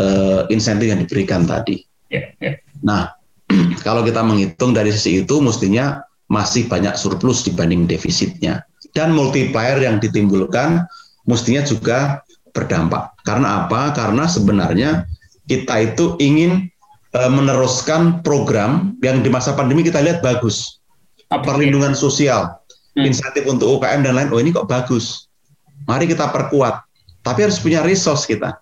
[0.00, 1.84] eh, insentif yang diberikan tadi.
[2.08, 2.56] Yeah, yeah.
[2.80, 3.12] Nah,
[3.86, 8.64] kalau kita menghitung dari sisi itu, mestinya masih banyak surplus dibanding defisitnya.
[8.92, 10.84] Dan multiplier yang ditimbulkan
[11.28, 13.16] mestinya juga berdampak.
[13.24, 13.92] Karena apa?
[13.92, 15.04] Karena sebenarnya
[15.48, 16.68] kita itu ingin
[17.12, 20.80] e, meneruskan program yang di masa pandemi kita lihat bagus.
[21.28, 22.56] Perlindungan sosial.
[23.04, 24.28] Insentif untuk UKM dan lain.
[24.34, 25.30] Oh ini kok bagus.
[25.86, 26.82] Mari kita perkuat.
[27.22, 28.56] Tapi harus punya resource kita.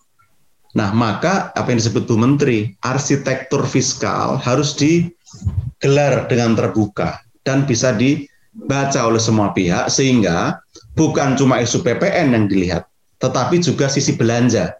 [0.76, 7.96] Nah, maka apa yang disebut Bu Menteri, arsitektur fiskal harus digelar dengan terbuka dan bisa
[7.96, 10.60] dibaca oleh semua pihak sehingga
[10.92, 12.84] bukan cuma isu PPN yang dilihat,
[13.24, 14.76] tetapi juga sisi belanja.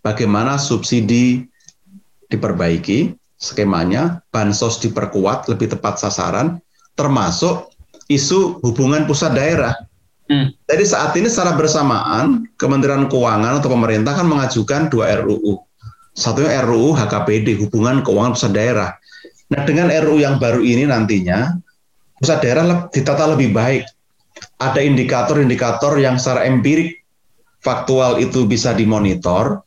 [0.00, 1.44] Bagaimana subsidi
[2.32, 6.64] diperbaiki skemanya, bansos diperkuat lebih tepat sasaran,
[6.96, 7.75] termasuk
[8.06, 9.74] isu hubungan pusat daerah.
[10.26, 10.50] Hmm.
[10.66, 15.62] Jadi saat ini secara bersamaan Kementerian Keuangan atau pemerintah kan mengajukan dua RUU.
[16.16, 18.90] Satunya RUU HKPD, hubungan keuangan pusat daerah.
[19.54, 21.54] Nah dengan RUU yang baru ini nantinya
[22.18, 23.86] pusat daerah ditata lebih baik.
[24.58, 27.06] Ada indikator-indikator yang secara empirik
[27.62, 29.62] faktual itu bisa dimonitor,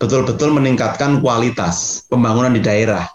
[0.00, 3.06] betul-betul meningkatkan kualitas pembangunan di daerah.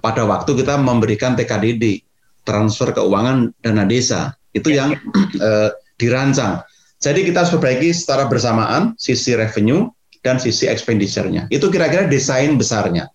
[0.00, 2.00] Pada waktu kita memberikan TKDD,
[2.44, 4.94] transfer keuangan dana desa, itu yang
[5.48, 6.62] eh, dirancang.
[7.02, 9.92] Jadi kita harus perbaiki secara bersamaan sisi revenue
[10.24, 11.52] dan sisi expenditure-nya.
[11.52, 13.12] Itu kira-kira desain besarnya.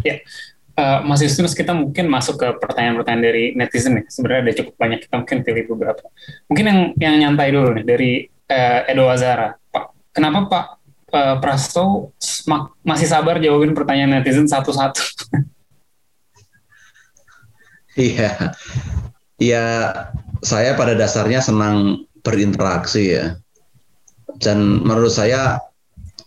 [0.00, 0.20] Ya,
[0.80, 4.08] uh, Mas Justinus kita mungkin masuk ke pertanyaan-pertanyaan dari netizen nih.
[4.08, 6.04] Sebenarnya ada cukup banyak kita mungkin pilih beberapa.
[6.48, 8.10] Mungkin yang yang nyantai dulu nih dari
[8.48, 9.52] uh, Edo Azara.
[9.68, 9.84] Pak,
[10.16, 10.66] kenapa Pak
[11.12, 12.16] uh, Prasto
[12.80, 15.04] masih sabar jawabin pertanyaan netizen satu-satu?
[17.94, 18.50] Iya,
[19.38, 19.64] ya
[20.42, 23.38] saya pada dasarnya senang berinteraksi ya.
[24.42, 25.62] Dan menurut saya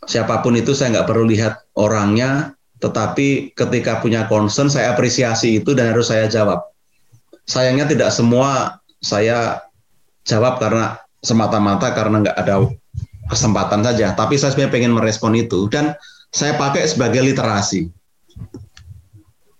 [0.07, 5.75] siapa pun itu saya nggak perlu lihat orangnya, tetapi ketika punya concern saya apresiasi itu
[5.75, 6.63] dan harus saya jawab.
[7.43, 9.59] Sayangnya tidak semua saya
[10.23, 12.63] jawab karena semata-mata karena nggak ada
[13.27, 15.91] kesempatan saja, tapi saya sebenarnya pengen merespon itu dan
[16.31, 17.91] saya pakai sebagai literasi.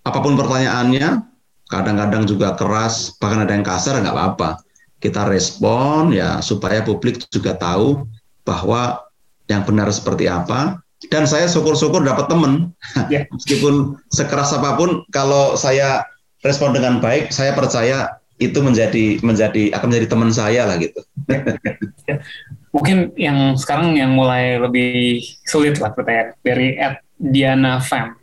[0.08, 1.20] Apa pun pertanyaannya,
[1.68, 4.64] kadang-kadang juga keras, bahkan ada yang kasar nggak apa-apa.
[4.98, 8.08] Kita respon ya supaya publik juga tahu
[8.42, 9.08] bahwa
[9.48, 10.80] yang benar seperti apa
[11.14, 12.74] dan saya syukur-syukur dapat teman
[13.14, 13.24] yeah.
[13.30, 16.04] meskipun sekeras apa pun kalau saya
[16.42, 21.02] respon dengan baik saya percaya itu menjadi menjadi akan menjadi teman saya lah gitu
[22.06, 22.22] ya.
[22.76, 28.14] mungkin yang sekarang yang mulai lebih sulit lah pertanyaan dari Ed Diana Fam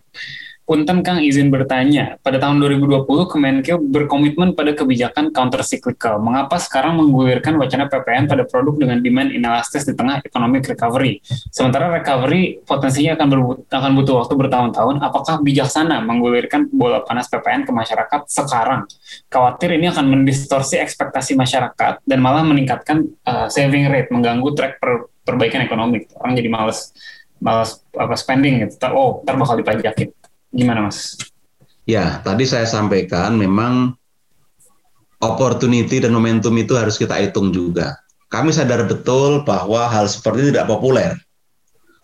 [0.64, 6.16] Punten Kang izin bertanya, pada tahun 2020 Kemenkeu berkomitmen pada kebijakan counter cyclical.
[6.16, 11.20] Mengapa sekarang menggulirkan wacana PPN pada produk dengan demand inelastis di tengah economic recovery?
[11.52, 15.04] Sementara recovery potensinya akan, akan butuh waktu bertahun-tahun.
[15.04, 18.88] Apakah bijaksana menggulirkan bola panas PPN ke masyarakat sekarang?
[19.28, 25.12] Khawatir ini akan mendistorsi ekspektasi masyarakat dan malah meningkatkan uh, saving rate, mengganggu track per,
[25.28, 26.08] perbaikan ekonomi.
[26.16, 26.96] Orang jadi males
[27.36, 28.80] males apa spending gitu.
[28.96, 30.08] Oh, ntar bakal dipajakin
[30.55, 31.18] Gimana Mas?
[31.84, 33.98] Ya, tadi saya sampaikan memang
[35.18, 37.98] opportunity dan momentum itu harus kita hitung juga.
[38.30, 41.18] Kami sadar betul bahwa hal seperti ini tidak populer.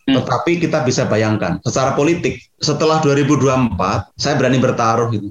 [0.05, 0.21] Hmm.
[0.21, 5.31] Tetapi kita bisa bayangkan, secara politik, setelah 2024, saya berani bertaruh gitu.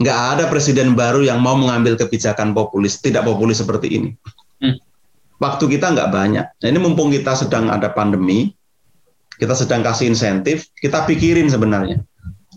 [0.00, 4.10] Nggak ada presiden baru yang mau mengambil kebijakan populis, tidak populis seperti ini.
[4.64, 4.80] Hmm.
[5.40, 6.46] Waktu kita nggak banyak.
[6.56, 8.52] Nah, ini mumpung kita sedang ada pandemi,
[9.40, 12.04] kita sedang kasih insentif, kita pikirin sebenarnya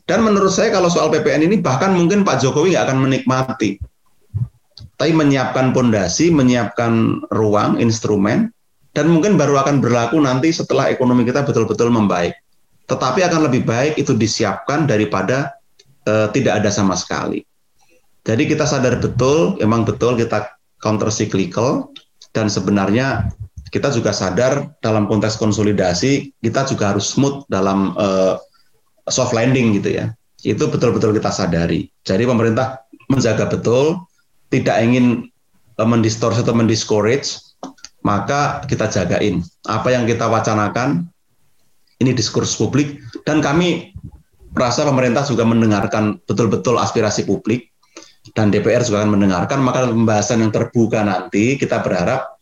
[0.04, 3.80] dan menurut saya kalau soal PPN ini bahkan mungkin Pak Jokowi nggak akan menikmati.
[5.00, 8.52] Tapi menyiapkan pondasi, menyiapkan ruang, instrumen,
[8.94, 12.36] dan mungkin baru akan berlaku nanti setelah ekonomi kita betul-betul membaik.
[12.92, 15.56] Tetapi akan lebih baik itu disiapkan daripada
[16.06, 17.48] uh, tidak ada sama sekali.
[18.28, 20.52] Jadi kita sadar betul, emang betul kita
[20.84, 21.92] counter cyclical
[22.36, 23.32] dan sebenarnya
[23.74, 28.38] kita juga sadar dalam konteks konsolidasi kita juga harus smooth dalam uh,
[29.10, 30.14] soft landing gitu ya.
[30.46, 31.90] Itu betul-betul kita sadari.
[32.06, 33.98] Jadi pemerintah menjaga betul,
[34.54, 35.26] tidak ingin
[35.82, 37.42] uh, mendistorsi atau mendiscourage,
[38.06, 39.42] maka kita jagain.
[39.66, 41.10] Apa yang kita wacanakan,
[41.98, 43.98] ini diskursus publik, dan kami
[44.54, 47.74] merasa pemerintah juga mendengarkan betul-betul aspirasi publik,
[48.38, 52.34] dan DPR juga akan mendengarkan, maka pembahasan yang terbuka nanti kita berharap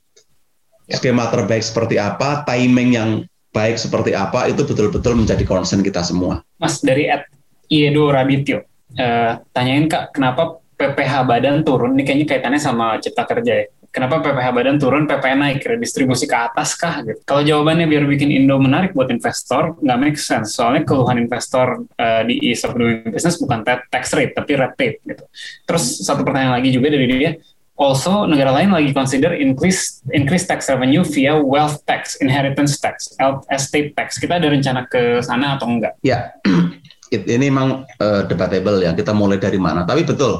[0.95, 3.09] skema terbaik seperti apa, timing yang
[3.51, 6.39] baik seperti apa itu betul-betul menjadi concern kita semua.
[6.55, 7.27] Mas dari Ed
[7.67, 8.63] Iedo Radityo,
[8.95, 11.93] uh, tanyain kak kenapa PPH badan turun?
[11.93, 13.67] Ini kayaknya kaitannya sama cipta kerja ya.
[13.91, 17.03] Kenapa PPH badan turun, PPN naik, redistribusi ke atas kah?
[17.03, 17.27] Gitu.
[17.27, 20.55] Kalau jawabannya biar bikin Indo menarik buat investor, nggak make sense.
[20.55, 22.71] Soalnya keluhan investor uh, di ease of
[23.11, 25.03] business bukan tax rate, tapi tape.
[25.03, 25.23] Gitu.
[25.67, 27.35] Terus satu pertanyaan lagi juga dari dia,
[27.81, 33.17] also negara lain lagi consider increase increase tax revenue via wealth tax, inheritance tax,
[33.49, 34.21] estate tax.
[34.21, 35.97] Kita ada rencana ke sana atau enggak?
[36.05, 36.37] Ya,
[37.11, 38.93] ini memang uh, debatable ya.
[38.93, 39.83] Kita mulai dari mana?
[39.83, 40.37] Tapi betul.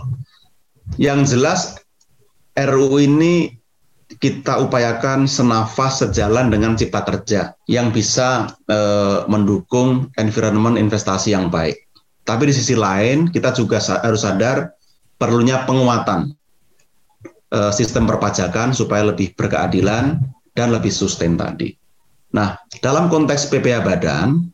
[1.01, 1.81] Yang jelas
[2.53, 3.57] RUU ini
[4.21, 11.89] kita upayakan senafas sejalan dengan cipta kerja yang bisa uh, mendukung environment investasi yang baik.
[12.21, 14.77] Tapi di sisi lain kita juga harus sadar
[15.15, 16.35] perlunya penguatan
[17.51, 20.19] uh, sistem perpajakan supaya lebih berkeadilan
[20.55, 21.75] dan lebih sustain tadi.
[22.31, 24.47] Nah, dalam konteks PPh badan,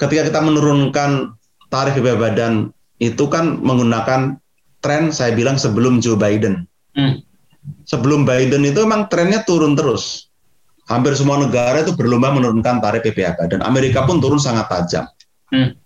[0.00, 1.36] ketika kita menurunkan
[1.68, 4.40] tarif PPh badan itu kan menggunakan
[4.80, 6.64] tren saya bilang sebelum Joe Biden.
[6.96, 7.20] Hmm.
[7.88, 10.28] Sebelum Biden itu memang trennya turun terus.
[10.84, 13.60] Hampir semua negara itu berlomba menurunkan tarif PPh badan.
[13.64, 15.04] Amerika pun turun sangat tajam.
[15.52, 15.76] Hmm.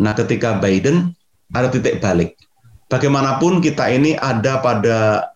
[0.00, 1.16] Nah, ketika Biden
[1.52, 2.36] ada titik balik.
[2.88, 5.28] Bagaimanapun kita ini ada pada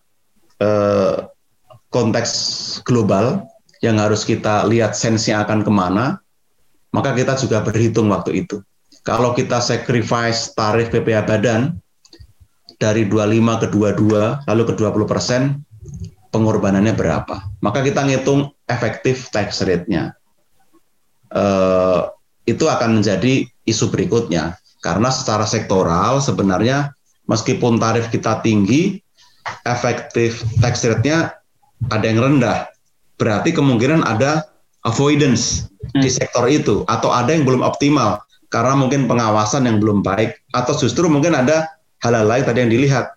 [0.61, 1.15] Eh,
[1.93, 2.31] konteks
[2.81, 3.45] global
[3.85, 6.17] yang harus kita lihat sensinya akan ke mana,
[6.89, 8.65] maka kita juga berhitung waktu itu.
[9.05, 11.77] Kalau kita sacrifice tarif PPh badan
[12.81, 15.61] dari 25 ke 22, lalu ke 20 persen,
[16.33, 17.45] pengorbanannya berapa?
[17.61, 20.17] Maka kita ngitung efektif tax rate-nya.
[21.29, 22.09] Uh,
[22.47, 24.57] itu akan menjadi isu berikutnya.
[24.79, 26.95] Karena secara sektoral sebenarnya
[27.27, 29.02] meskipun tarif kita tinggi,
[29.67, 31.35] efektif tax rate-nya
[31.91, 32.67] ada yang rendah.
[33.19, 34.47] Berarti kemungkinan ada
[34.83, 36.15] avoidance di hmm.
[36.15, 38.19] sektor itu atau ada yang belum optimal
[38.51, 41.67] karena mungkin pengawasan yang belum baik atau justru mungkin ada
[42.03, 43.15] hal-hal lain tadi yang dilihat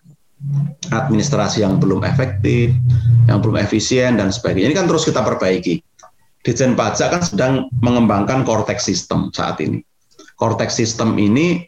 [0.93, 2.71] administrasi yang belum efektif,
[3.25, 4.71] yang belum efisien dan sebagainya.
[4.71, 5.81] Ini kan terus kita perbaiki.
[6.45, 7.53] Dijen pajak kan sedang
[7.83, 9.83] mengembangkan Cortex System saat ini.
[10.39, 11.65] Cortex System ini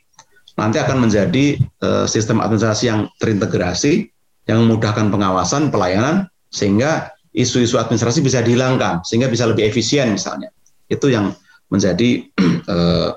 [0.56, 4.08] nanti akan menjadi uh, sistem administrasi yang terintegrasi,
[4.50, 10.50] yang memudahkan pengawasan, pelayanan, sehingga isu-isu administrasi bisa dihilangkan, sehingga bisa lebih efisien misalnya.
[10.90, 11.38] Itu yang
[11.70, 12.26] menjadi
[12.66, 13.14] uh,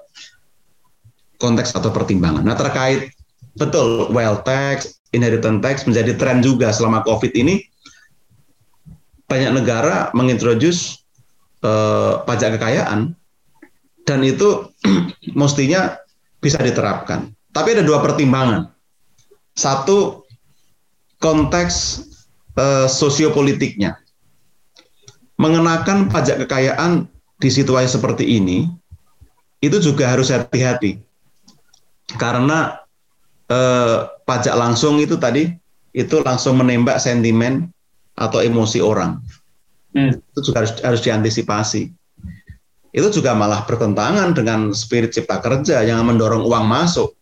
[1.43, 2.45] konteks atau pertimbangan.
[2.45, 3.17] Nah terkait
[3.57, 7.65] betul wealth tax, inheritance tax menjadi tren juga selama COVID ini.
[9.25, 11.01] Banyak negara mengintroduce
[11.65, 13.17] uh, pajak kekayaan
[14.05, 14.69] dan itu
[15.41, 15.97] mestinya
[16.45, 17.33] bisa diterapkan.
[17.57, 18.69] Tapi ada dua pertimbangan.
[19.57, 20.22] Satu
[21.23, 22.05] konteks
[22.59, 23.97] uh, sosiopolitiknya.
[25.39, 27.09] Mengenakan pajak kekayaan
[27.41, 28.69] di situasi seperti ini
[29.63, 31.03] itu juga harus hati-hati
[32.19, 32.79] karena
[33.51, 35.51] eh, pajak langsung itu tadi
[35.93, 37.69] itu langsung menembak sentimen
[38.17, 39.21] atau emosi orang.
[39.93, 40.17] Hmm.
[40.33, 41.93] Itu juga harus, harus diantisipasi.
[42.93, 47.13] Itu juga malah bertentangan dengan spirit cipta kerja yang mendorong uang masuk.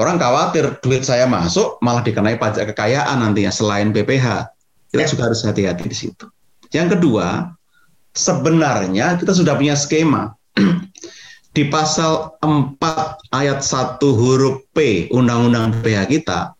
[0.00, 4.48] Orang khawatir duit saya masuk malah dikenai pajak kekayaan nantinya selain BPH.
[4.88, 5.08] Kita ya.
[5.12, 6.24] juga harus hati-hati di situ.
[6.72, 7.52] Yang kedua,
[8.16, 10.32] sebenarnya kita sudah punya skema
[11.56, 12.80] di pasal 4
[13.36, 16.56] ayat 1 huruf P Undang-Undang PH kita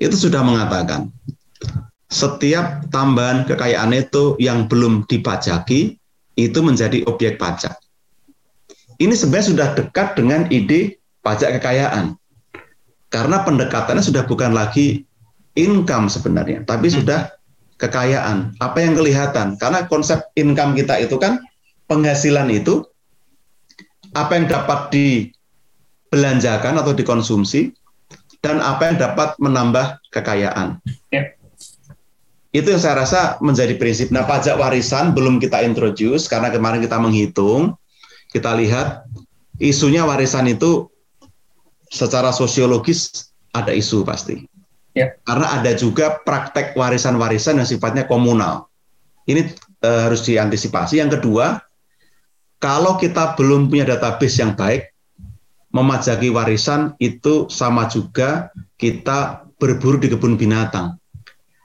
[0.00, 1.12] itu sudah mengatakan
[2.10, 6.00] setiap tambahan kekayaan itu yang belum dipajaki
[6.34, 7.76] itu menjadi objek pajak.
[8.96, 12.19] Ini sebenarnya sudah dekat dengan ide pajak kekayaan.
[13.10, 15.02] Karena pendekatannya sudah bukan lagi
[15.58, 16.96] income sebenarnya, tapi hmm.
[17.02, 17.20] sudah
[17.80, 18.54] kekayaan.
[18.62, 19.58] Apa yang kelihatan?
[19.58, 21.42] Karena konsep income kita itu kan
[21.90, 22.86] penghasilan itu
[24.14, 27.74] apa yang dapat dibelanjakan atau dikonsumsi
[28.38, 30.78] dan apa yang dapat menambah kekayaan.
[31.10, 31.34] Ya.
[32.50, 34.10] Itu yang saya rasa menjadi prinsip.
[34.10, 37.78] Nah, pajak warisan belum kita introduce karena kemarin kita menghitung,
[38.34, 39.06] kita lihat
[39.62, 40.90] isunya warisan itu
[41.90, 44.46] secara sosiologis ada isu pasti.
[44.94, 45.14] Ya.
[45.26, 48.70] Karena ada juga praktek warisan-warisan yang sifatnya komunal.
[49.26, 50.98] Ini e, harus diantisipasi.
[50.98, 51.62] Yang kedua,
[52.58, 54.90] kalau kita belum punya database yang baik,
[55.70, 60.98] memajaki warisan itu sama juga kita berburu di kebun binatang.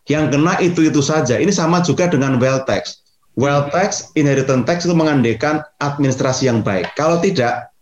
[0.05, 1.41] Yang kena itu-itu saja.
[1.41, 3.01] Ini sama juga dengan wealth tax.
[3.33, 6.93] Wealth tax, inheritance tax itu mengandekan administrasi yang baik.
[6.93, 7.73] Kalau tidak,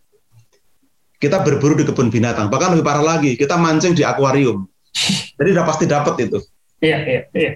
[1.24, 2.51] kita berburu di kebun binatang.
[2.51, 4.67] Bahkan lebih parah lagi, kita mancing di akuarium.
[5.39, 6.43] Jadi udah pasti dapat itu.
[6.84, 7.51] Iya, iya, iya.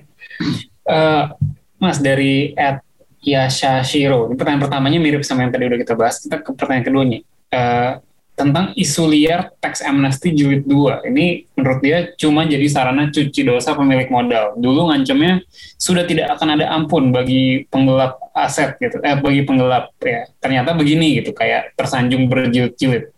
[0.87, 1.35] Uh,
[1.75, 2.79] Mas dari at
[3.19, 4.31] Yasha Shiro.
[4.31, 6.23] Ini pertanyaan pertamanya mirip sama yang tadi udah kita bahas.
[6.23, 7.19] Kita ke pertanyaan keduanya.
[7.51, 7.99] Uh,
[8.37, 11.09] tentang isu liar tax amnesty jilid 2.
[11.09, 14.55] Ini menurut dia cuma jadi sarana cuci dosa pemilik modal.
[14.55, 15.41] Dulu ngancamnya
[15.75, 19.01] sudah tidak akan ada ampun bagi penggelap aset gitu.
[19.01, 20.29] Eh bagi penggelap ya.
[20.37, 23.11] Ternyata begini gitu kayak tersanjung berjilid-jilid.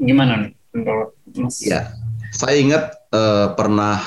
[0.00, 1.60] Gimana nih menurut Mas?
[1.60, 1.92] Ya.
[2.32, 4.00] Saya ingat uh, pernah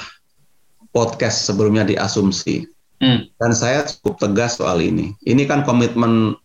[0.89, 2.65] podcast sebelumnya di Asumsi
[3.03, 3.27] Hmm.
[3.35, 5.11] Dan saya cukup tegas soal ini.
[5.27, 6.39] Ini kan komitmen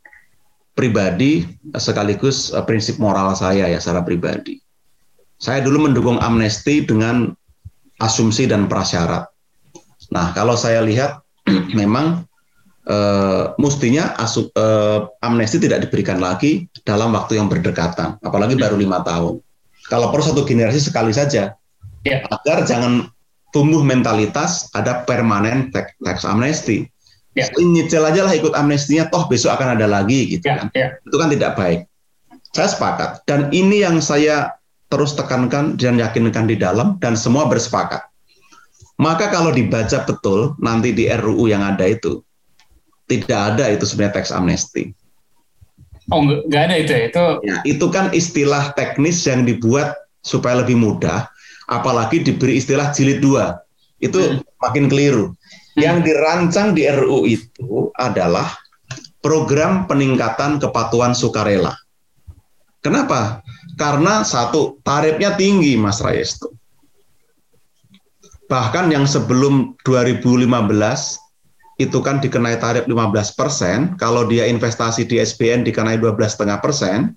[0.75, 1.47] pribadi
[1.79, 4.59] sekaligus uh, prinsip moral saya ya secara pribadi.
[5.39, 7.31] Saya dulu mendukung amnesti dengan
[8.03, 9.31] asumsi dan prasyarat.
[10.11, 11.23] Nah, kalau saya lihat
[11.79, 12.27] memang
[12.89, 19.05] uh, mestinya asu, uh, amnesti tidak diberikan lagi dalam waktu yang berdekatan, apalagi baru lima
[19.05, 19.39] tahun.
[19.89, 21.57] Kalau perlu satu generasi sekali saja,
[22.05, 22.19] ya.
[22.29, 23.09] agar jangan
[23.53, 26.89] tumbuh mentalitas ada permanen tax, amnesty.
[27.37, 27.47] Ya.
[27.55, 30.69] Nyicil aja lah ikut amnestinya, toh besok akan ada lagi gitu ya, kan.
[30.75, 30.99] Ya.
[31.07, 31.81] Itu kan tidak baik.
[32.53, 33.11] Saya sepakat.
[33.29, 34.59] Dan ini yang saya
[34.89, 38.09] terus tekankan dan yakinkan di dalam dan semua bersepakat.
[38.99, 42.19] Maka kalau dibaca betul nanti di RUU yang ada itu
[43.09, 44.93] tidak ada itu sebenarnya tax amnesty.
[46.09, 47.03] Oh, nggak ada itu ya?
[47.09, 51.29] Itu ya, itu kan istilah teknis yang dibuat supaya lebih mudah
[51.69, 53.61] apalagi diberi istilah jilid dua
[54.01, 54.41] itu hmm.
[54.63, 55.31] makin keliru.
[55.31, 55.79] Hmm.
[55.79, 58.51] Yang dirancang di RU itu adalah
[59.23, 61.75] program peningkatan kepatuhan sukarela.
[62.83, 63.43] Kenapa?
[63.75, 66.55] Karena satu, tarifnya tinggi Mas Rayesto.
[68.49, 70.47] Bahkan yang sebelum 2015
[71.79, 77.15] itu kan dikenai tarif 15 persen, kalau dia investasi di SBN dikenai 12,5 persen,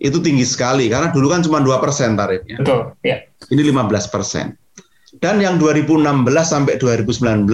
[0.00, 2.60] itu tinggi sekali karena dulu kan cuma 2 persen tarifnya.
[2.60, 3.24] Betul, ya.
[3.48, 4.56] Ini 15 persen.
[5.18, 5.96] Dan yang 2016
[6.44, 7.48] sampai 2019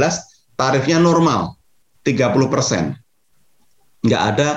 [0.59, 1.55] tarifnya normal,
[2.03, 2.99] 30 persen.
[4.03, 4.49] Nggak ada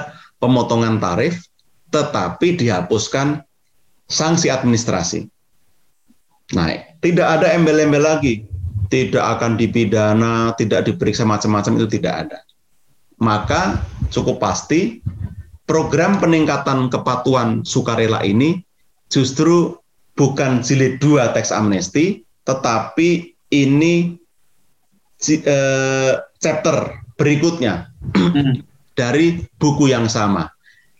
[0.41, 1.45] pemotongan tarif,
[1.93, 3.45] tetapi dihapuskan
[4.09, 5.30] sanksi administrasi.
[6.57, 8.45] Nah, tidak ada embel-embel lagi.
[8.90, 12.40] Tidak akan dipidana, tidak diperiksa macam-macam itu tidak ada.
[13.22, 15.06] Maka cukup pasti
[15.70, 18.66] program peningkatan kepatuhan sukarela ini
[19.14, 19.78] justru
[20.18, 24.18] bukan jilid dua teks amnesti, tetapi ini
[25.46, 28.66] uh, chapter berikutnya hmm.
[29.00, 30.50] dari buku yang sama.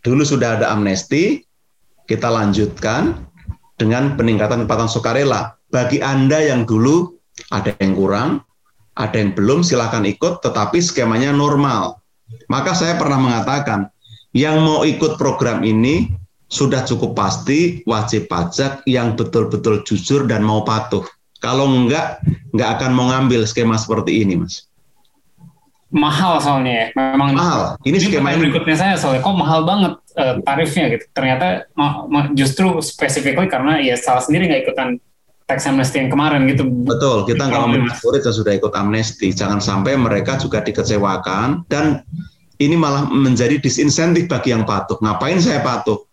[0.06, 1.44] Dulu sudah ada amnesti,
[2.08, 3.28] kita lanjutkan
[3.76, 5.56] dengan peningkatan kepatuhan sukarela.
[5.70, 8.30] Bagi Anda yang dulu ada yang kurang,
[9.00, 12.04] ada yang belum, silahkan ikut, tetapi skemanya normal.
[12.52, 13.88] Maka saya pernah mengatakan,
[14.36, 16.14] yang mau ikut program ini
[16.50, 21.06] sudah cukup pasti wajib pajak yang betul-betul jujur dan mau patuh.
[21.40, 22.20] Kalau enggak,
[22.52, 24.68] enggak akan mau ngambil skema seperti ini, Mas.
[25.90, 27.74] Mahal soalnya ya, memang mahal.
[27.82, 31.06] Ini, ini skema yang berikutnya saya soalnya kok mahal banget uh, tarifnya gitu.
[31.18, 31.66] Ternyata
[32.38, 35.02] justru spesifikly karena ya salah sendiri nggak ikutan
[35.50, 36.70] tax amnesty yang kemarin gitu.
[36.86, 39.34] Betul, kita nggak mau mencuri dan sudah ikut amnesti.
[39.34, 42.06] Jangan sampai mereka juga dikecewakan dan
[42.62, 45.02] ini malah menjadi disinsentif bagi yang patuh.
[45.02, 46.06] Ngapain saya patuh?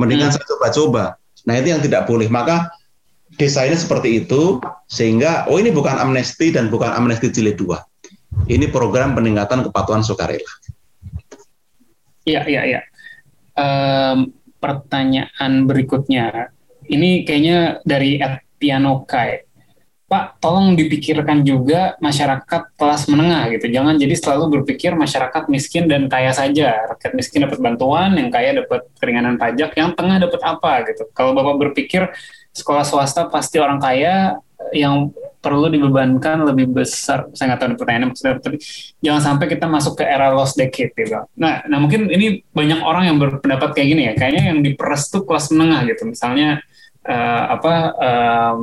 [0.00, 0.36] Mendingan hmm.
[0.40, 1.04] saya coba-coba.
[1.44, 2.32] Nah itu yang tidak boleh.
[2.32, 2.72] Maka
[3.36, 7.84] desainnya seperti itu sehingga oh ini bukan amnesti dan bukan amnesti jilid dua.
[8.48, 10.48] Ini program peningkatan kepatuhan sukarela.
[12.24, 12.80] Iya iya iya.
[13.60, 16.54] Um, pertanyaan berikutnya
[16.88, 18.22] ini kayaknya dari
[19.08, 19.48] Kai.
[20.10, 23.70] Pak, tolong dipikirkan juga masyarakat kelas menengah gitu.
[23.70, 26.82] Jangan jadi selalu berpikir masyarakat miskin dan kaya saja.
[26.90, 31.06] Rakyat miskin dapat bantuan, yang kaya dapat keringanan pajak, yang tengah dapat apa gitu.
[31.14, 32.10] Kalau Bapak berpikir
[32.50, 34.42] sekolah swasta pasti orang kaya
[34.74, 37.30] yang perlu dibebankan lebih besar.
[37.32, 38.58] Saya nggak tahu pertanyaannya maksudnya, tapi
[39.00, 41.22] jangan sampai kita masuk ke era lost decade gitu.
[41.38, 44.12] Nah, nah mungkin ini banyak orang yang berpendapat kayak gini ya.
[44.18, 46.02] Kayaknya yang diperes tuh kelas menengah gitu.
[46.10, 46.60] Misalnya
[47.06, 48.54] uh, apa uh,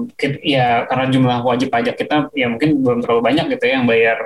[0.43, 4.17] ya karena jumlah wajib pajak kita ya mungkin belum terlalu banyak gitu ya yang bayar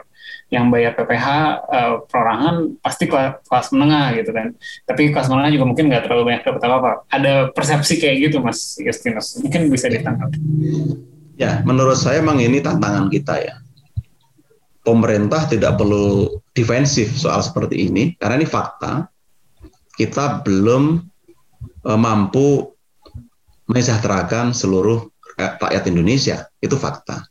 [0.52, 4.52] yang bayar PPh uh, eh, perorangan pasti kelas, kelas menengah gitu kan.
[4.84, 6.92] Tapi kelas menengah juga mungkin nggak terlalu banyak dapat apa-apa.
[7.08, 9.40] Ada persepsi kayak gitu Mas Justinus.
[9.40, 10.28] Mungkin bisa ditangkap.
[11.40, 13.56] Ya, menurut saya memang ini tantangan kita ya.
[14.84, 19.08] Pemerintah tidak perlu defensif soal seperti ini karena ini fakta.
[19.96, 21.00] Kita belum
[21.88, 22.71] uh, mampu
[23.72, 25.08] mensejahterakan seluruh
[25.40, 26.52] rakyat Indonesia.
[26.60, 27.24] Itu fakta.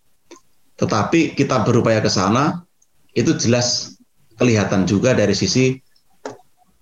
[0.81, 2.65] Tetapi kita berupaya ke sana,
[3.13, 4.01] itu jelas
[4.41, 5.77] kelihatan juga dari sisi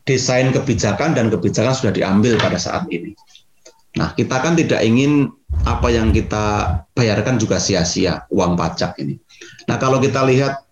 [0.06, 3.12] desain kebijakan dan kebijakan sudah diambil pada saat ini.
[3.98, 5.26] Nah, kita kan tidak ingin
[5.66, 9.18] apa yang kita bayarkan juga sia-sia uang pajak ini.
[9.66, 10.62] Nah, kalau kita lihat,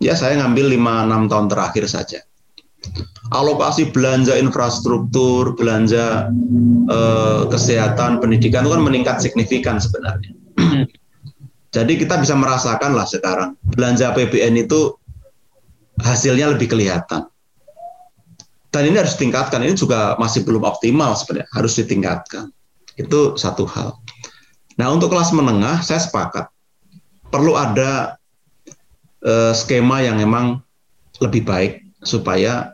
[0.00, 2.20] ya saya ngambil 5-6 tahun terakhir saja
[3.32, 6.28] alokasi belanja infrastruktur, belanja
[6.90, 10.32] eh, kesehatan, pendidikan itu kan meningkat signifikan sebenarnya.
[11.74, 14.94] Jadi kita bisa merasakan lah sekarang belanja APBN itu
[15.98, 17.26] hasilnya lebih kelihatan.
[18.70, 19.62] Dan ini harus ditingkatkan.
[19.62, 22.50] Ini juga masih belum optimal sebenarnya, harus ditingkatkan.
[22.98, 23.98] Itu satu hal.
[24.78, 26.50] Nah untuk kelas menengah saya sepakat
[27.30, 28.18] perlu ada
[29.22, 30.62] eh, skema yang memang
[31.22, 32.73] lebih baik supaya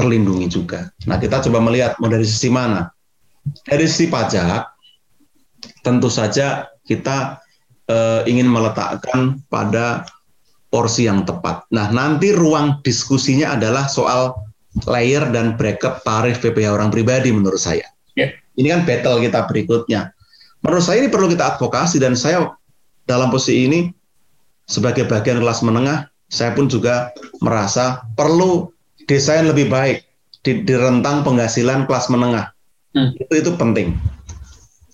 [0.00, 0.88] terlindungi juga.
[1.04, 2.88] Nah, kita coba melihat mau dari sisi mana.
[3.68, 4.64] Dari sisi pajak,
[5.84, 7.36] tentu saja kita
[7.88, 10.08] eh, ingin meletakkan pada
[10.72, 11.68] porsi yang tepat.
[11.68, 14.32] Nah, nanti ruang diskusinya adalah soal
[14.86, 17.84] layer dan bracket tarif PPh orang pribadi menurut saya.
[18.14, 18.32] Yeah.
[18.54, 20.14] Ini kan battle kita berikutnya.
[20.62, 22.54] Menurut saya ini perlu kita advokasi dan saya
[23.08, 23.80] dalam posisi ini
[24.70, 27.10] sebagai bagian kelas menengah, saya pun juga
[27.42, 28.70] merasa perlu
[29.10, 30.06] desain lebih baik
[30.46, 32.54] di, di rentang penghasilan kelas menengah.
[32.94, 33.10] Hmm.
[33.18, 33.98] Itu itu penting.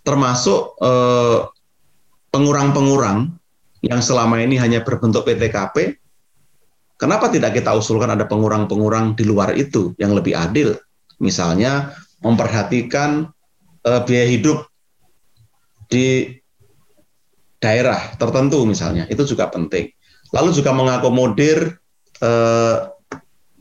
[0.01, 1.45] Termasuk eh,
[2.33, 3.37] pengurang-pengurang
[3.85, 6.01] yang selama ini hanya berbentuk PTKP.
[6.97, 10.73] Kenapa tidak kita usulkan ada pengurang-pengurang di luar itu yang lebih adil?
[11.21, 11.93] Misalnya
[12.25, 13.29] memperhatikan
[13.85, 14.65] eh, biaya hidup
[15.93, 16.33] di
[17.61, 19.93] daerah tertentu misalnya itu juga penting.
[20.33, 21.77] Lalu juga mengakomodir
[22.25, 22.96] eh,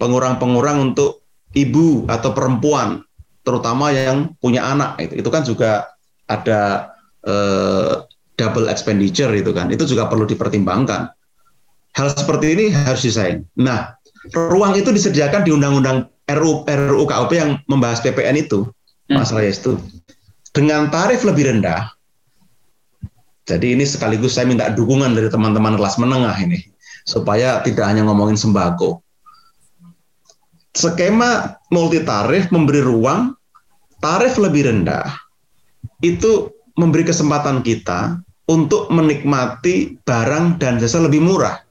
[0.01, 1.23] pengurang-pengurang untuk
[1.55, 3.03] ibu atau perempuan,
[3.45, 4.99] terutama yang punya anak.
[4.99, 5.71] Itu, itu kan juga
[6.27, 6.91] ada
[7.23, 7.93] eh,
[8.35, 9.71] double expenditure itu kan.
[9.71, 11.11] Itu juga perlu dipertimbangkan.
[11.95, 13.47] Hal seperti ini harus disaing.
[13.55, 13.95] Nah,
[14.35, 18.67] ruang itu disediakan di Undang-Undang RU, RUU KUP yang membahas PPN itu,
[19.07, 19.15] hmm.
[19.15, 19.79] Mas Reyes itu.
[20.51, 21.95] Dengan tarif lebih rendah,
[23.45, 26.65] jadi ini sekaligus saya minta dukungan dari teman-teman kelas menengah ini
[27.05, 29.04] supaya tidak hanya ngomongin sembako.
[30.75, 33.31] Skema multi tarif memberi ruang
[34.03, 35.07] tarif lebih rendah
[36.03, 38.19] itu memberi kesempatan kita
[38.51, 41.63] untuk menikmati barang dan jasa lebih murah.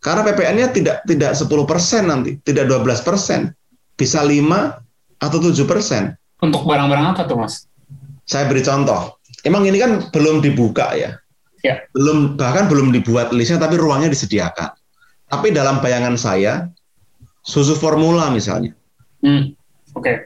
[0.00, 3.52] Karena PPN-nya tidak tidak 10% nanti, tidak 12%,
[4.00, 6.16] bisa 5 atau 7%.
[6.40, 7.68] Untuk barang-barang apa tuh, Mas?
[8.24, 11.16] Saya beri contoh emang ini kan belum dibuka ya.
[11.60, 11.84] Ya.
[11.92, 14.72] Belum bahkan belum dibuat listnya tapi ruangnya disediakan.
[15.28, 16.66] Tapi dalam bayangan saya
[17.50, 18.70] susu formula misalnya.
[19.18, 19.50] Hmm.
[19.98, 20.06] Oke.
[20.06, 20.16] Okay.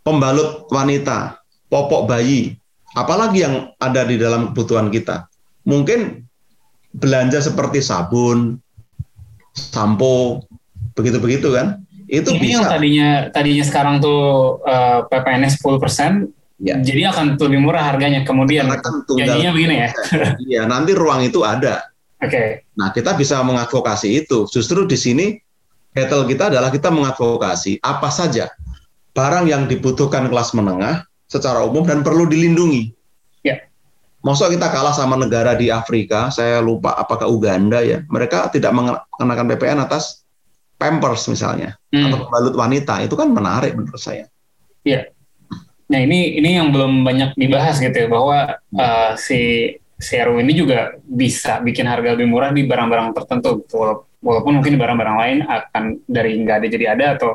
[0.00, 2.56] Pembalut wanita, popok bayi,
[2.96, 5.28] apalagi yang ada di dalam kebutuhan kita.
[5.68, 6.24] Mungkin
[6.96, 8.56] belanja seperti sabun,
[9.52, 10.46] sampo,
[10.96, 11.84] begitu-begitu kan?
[12.06, 12.54] Itu Ini bisa.
[12.54, 16.80] yang tadinya tadinya sekarang tuh uh, PPNS 10%, Ya.
[16.80, 18.24] Jadi akan lebih murah harganya.
[18.24, 19.88] Kemudian kan jadinya begini ya.
[20.40, 21.84] Iya, nanti ruang itu ada.
[22.16, 22.32] Oke.
[22.32, 22.48] Okay.
[22.80, 24.48] Nah, kita bisa mengadvokasi itu.
[24.48, 25.36] Justru di sini
[25.96, 28.52] battle kita adalah kita mengadvokasi apa saja
[29.16, 32.92] barang yang dibutuhkan kelas menengah secara umum dan perlu dilindungi.
[33.40, 33.64] Ya.
[34.20, 38.04] Masuk kita kalah sama negara di Afrika, saya lupa apakah Uganda ya.
[38.12, 40.20] Mereka tidak mengenakan PPN atas
[40.76, 42.12] Pampers misalnya hmm.
[42.12, 43.00] atau pembalut wanita.
[43.00, 44.28] Itu kan menarik menurut saya.
[44.84, 45.08] Iya.
[45.88, 50.92] Nah ini ini yang belum banyak dibahas gitu ya bahwa uh, si CRU ini juga
[51.00, 54.04] bisa bikin harga lebih murah di barang-barang tertentu gitu.
[54.20, 57.30] Walaupun mungkin barang-barang lain akan dari nggak ada jadi ada atau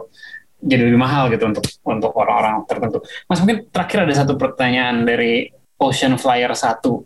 [0.61, 3.01] jadi lebih mahal gitu untuk untuk orang-orang tertentu.
[3.25, 5.49] Mas mungkin terakhir ada satu pertanyaan dari
[5.81, 6.85] Ocean Flyer 1.
[6.85, 7.03] Uh,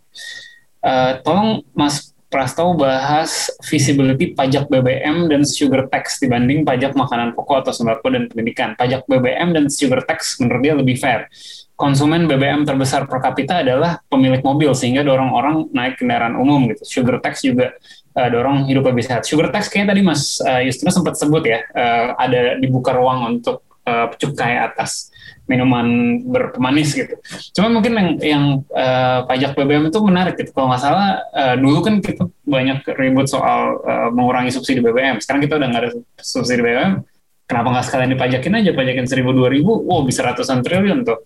[1.23, 7.71] tolong Mas Prasto bahas visibility pajak BBM dan sugar tax dibanding pajak makanan pokok atau
[7.71, 8.75] sembako dan pendidikan.
[8.75, 11.31] Pajak BBM dan sugar tax menurut dia lebih fair.
[11.79, 16.83] Konsumen BBM terbesar per kapita adalah pemilik mobil sehingga dorong orang naik kendaraan umum gitu.
[16.83, 17.71] Sugar tax juga
[18.15, 19.27] uh, dorong hidup lebih sehat.
[19.27, 24.09] Sugar tax kayaknya tadi Mas uh, sempat sebut ya, uh, ada dibuka ruang untuk uh,
[24.15, 25.13] cukai atas
[25.45, 27.15] minuman berpemanis gitu.
[27.53, 28.43] Cuma mungkin yang, yang
[28.73, 30.49] uh, pajak BBM itu menarik gitu.
[30.51, 35.21] Kalau nggak salah uh, dulu kan kita banyak ribut soal uh, mengurangi subsidi BBM.
[35.21, 37.05] Sekarang kita udah nggak ada subsidi BBM.
[37.45, 41.21] Kenapa nggak sekalian dipajakin aja, pajakin seribu dua ribu, wow bisa ratusan triliun tuh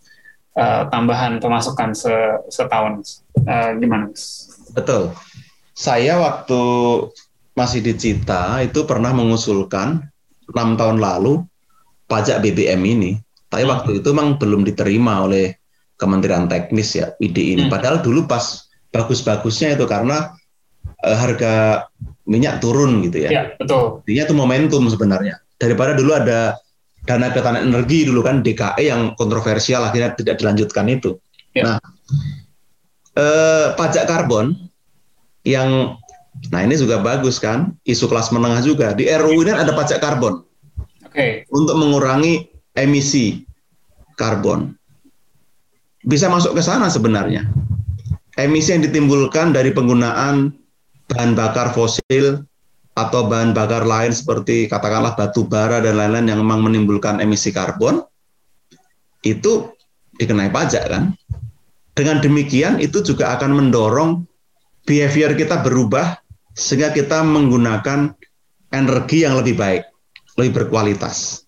[0.60, 2.12] uh, tambahan pemasukan se
[2.52, 3.24] setahun.
[3.40, 4.12] Uh, gimana?
[4.76, 5.16] Betul.
[5.80, 6.60] Saya waktu
[7.56, 10.04] masih di Cita itu pernah mengusulkan
[10.52, 11.48] enam tahun lalu
[12.12, 13.12] pajak BBM ini
[13.50, 13.72] tapi hmm.
[13.74, 15.58] waktu itu memang belum diterima oleh
[16.00, 17.68] Kementerian Teknis ya ide ini.
[17.68, 17.74] Hmm.
[17.74, 20.32] Padahal dulu pas bagus-bagusnya itu karena
[21.04, 21.86] uh, harga
[22.30, 23.30] minyak turun gitu ya.
[23.30, 24.06] Iya, betul.
[24.06, 25.42] Intinya itu momentum sebenarnya.
[25.60, 26.56] Daripada dulu ada
[27.04, 31.18] dana ketahanan energi dulu kan DKE yang kontroversial akhirnya tidak dilanjutkan itu.
[31.52, 31.64] Ya.
[31.66, 31.78] Nah,
[33.18, 34.69] eh, pajak karbon
[35.48, 35.96] yang
[36.50, 40.44] nah ini juga bagus kan isu kelas menengah juga di RUU ini ada pajak karbon.
[41.04, 41.14] Oke.
[41.14, 41.32] Okay.
[41.52, 43.44] Untuk mengurangi emisi
[44.16, 44.76] karbon.
[46.04, 47.44] Bisa masuk ke sana sebenarnya.
[48.40, 50.56] Emisi yang ditimbulkan dari penggunaan
[51.12, 52.48] bahan bakar fosil
[52.96, 58.04] atau bahan bakar lain seperti katakanlah batu bara dan lain-lain yang memang menimbulkan emisi karbon
[59.24, 59.72] itu
[60.20, 61.04] dikenai pajak kan.
[61.96, 64.29] Dengan demikian itu juga akan mendorong
[64.90, 66.18] behavior kita berubah
[66.58, 68.18] sehingga kita menggunakan
[68.74, 69.86] energi yang lebih baik,
[70.42, 71.46] lebih berkualitas.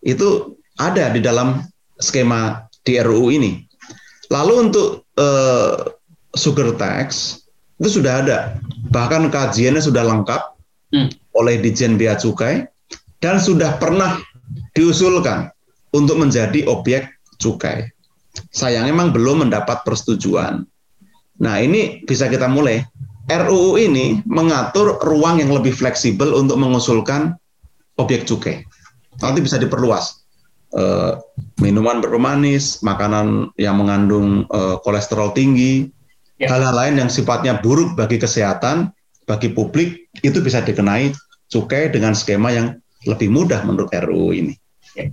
[0.00, 1.60] Itu ada di dalam
[2.00, 3.60] skema di RUU ini.
[4.32, 5.92] Lalu untuk uh,
[6.32, 7.36] sugar tax
[7.76, 8.38] itu sudah ada,
[8.88, 10.42] bahkan kajiannya sudah lengkap
[10.96, 11.08] hmm.
[11.36, 12.64] oleh Dijen Bea Cukai
[13.20, 14.18] dan sudah pernah
[14.72, 15.52] diusulkan
[15.92, 17.90] untuk menjadi objek cukai.
[18.54, 20.62] Sayang memang belum mendapat persetujuan.
[21.42, 22.82] Nah ini bisa kita mulai.
[23.28, 27.36] RUU ini mengatur ruang yang lebih fleksibel untuk mengusulkan
[28.00, 28.64] objek cukai.
[29.20, 30.18] Nanti bisa diperluas
[30.74, 31.20] uh,
[31.60, 35.88] minuman berpemanis, makanan yang mengandung uh, kolesterol tinggi,
[36.40, 36.48] ya.
[36.52, 38.92] hal-hal lain yang sifatnya buruk bagi kesehatan,
[39.28, 41.12] bagi publik itu bisa dikenai
[41.52, 44.54] cukai dengan skema yang lebih mudah menurut RUU ini.
[44.96, 45.12] Ya.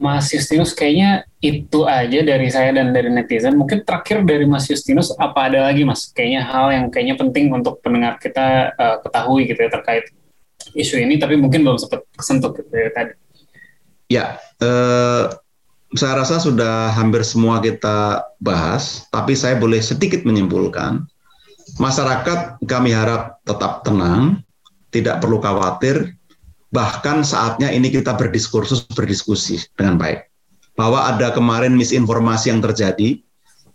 [0.00, 3.52] Mas Justinus, kayaknya itu aja dari saya dan dari netizen.
[3.60, 6.08] Mungkin terakhir dari Mas Justinus, apa ada lagi Mas?
[6.08, 10.08] Kayaknya hal yang kayaknya penting untuk pendengar kita uh, ketahui gitu ya terkait
[10.72, 13.12] isu ini, tapi mungkin belum sempat kesentuh gitu ya tadi.
[14.10, 14.24] Ya,
[14.58, 15.24] eh,
[15.94, 21.06] saya rasa sudah hampir semua kita bahas, tapi saya boleh sedikit menyimpulkan.
[21.78, 24.42] Masyarakat kami harap tetap tenang,
[24.90, 26.14] tidak perlu khawatir,
[26.70, 30.26] bahkan saatnya ini kita berdiskursus, berdiskusi dengan baik.
[30.78, 33.20] Bahwa ada kemarin misinformasi yang terjadi,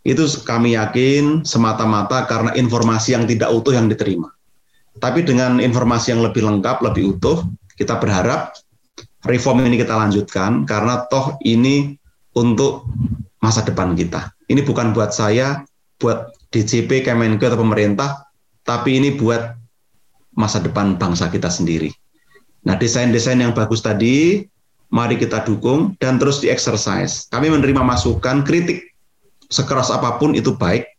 [0.05, 4.31] itu kami yakin semata-mata karena informasi yang tidak utuh yang diterima.
[4.97, 7.43] Tapi dengan informasi yang lebih lengkap, lebih utuh,
[7.75, 8.55] kita berharap
[9.27, 11.99] reform ini kita lanjutkan karena toh ini
[12.37, 12.87] untuk
[13.43, 14.31] masa depan kita.
[14.47, 15.65] Ini bukan buat saya,
[15.99, 18.29] buat DJP, Kemenkeu atau pemerintah,
[18.63, 19.57] tapi ini buat
[20.37, 21.91] masa depan bangsa kita sendiri.
[22.65, 24.41] Nah, desain-desain yang bagus tadi,
[24.89, 27.29] mari kita dukung dan terus di exercise.
[27.29, 28.95] Kami menerima masukan, kritik
[29.49, 30.89] sekeras apa pun itu baik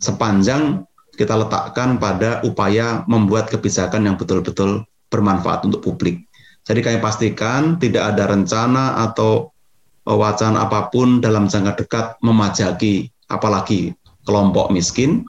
[0.00, 0.82] sepanjang
[1.14, 6.24] kita letakkan pada upaya membuat kebijakan yang betul-betul bermanfaat untuk publik.
[6.64, 9.52] Jadi kami pastikan tidak ada rencana atau
[10.08, 13.92] wacana apa pun dalam jangka dekat memajaki apalagi
[14.24, 15.28] kelompok miskin.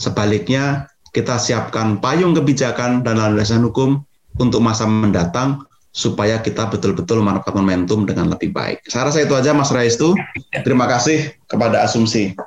[0.00, 4.00] Sebaliknya kita siapkan payung kebijakan dan landasan hukum
[4.36, 8.86] untuk masa mendatang supaya kita betul-betul memanfaatkan momentum dengan lebih baik.
[8.86, 10.14] Saya rasa itu aja Mas Raistu.
[10.62, 12.38] Terima kasih kepada Asumsi.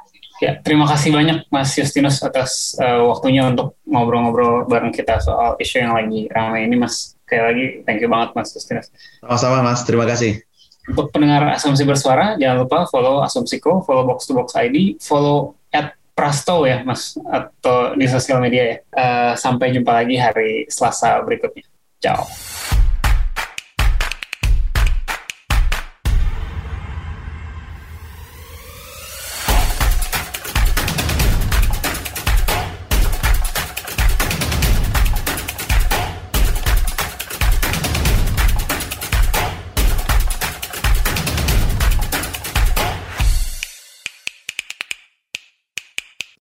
[0.41, 5.83] Ya, terima kasih banyak Mas Justinus atas uh, waktunya untuk ngobrol-ngobrol bareng kita soal isu
[5.83, 7.15] yang lagi ramai ini Mas.
[7.23, 8.91] Sekali lagi, thank you banget Mas Justinus.
[9.23, 10.43] Sama-sama Mas, terima kasih.
[10.83, 15.95] Untuk pendengar Asumsi Bersuara, jangan lupa follow Asumsiko, follow Box to Box ID, follow at
[16.11, 18.77] Prasto ya Mas, atau di sosial media ya.
[18.91, 21.72] Uh, sampai jumpa lagi hari Selasa berikutnya.
[22.03, 22.27] Ciao.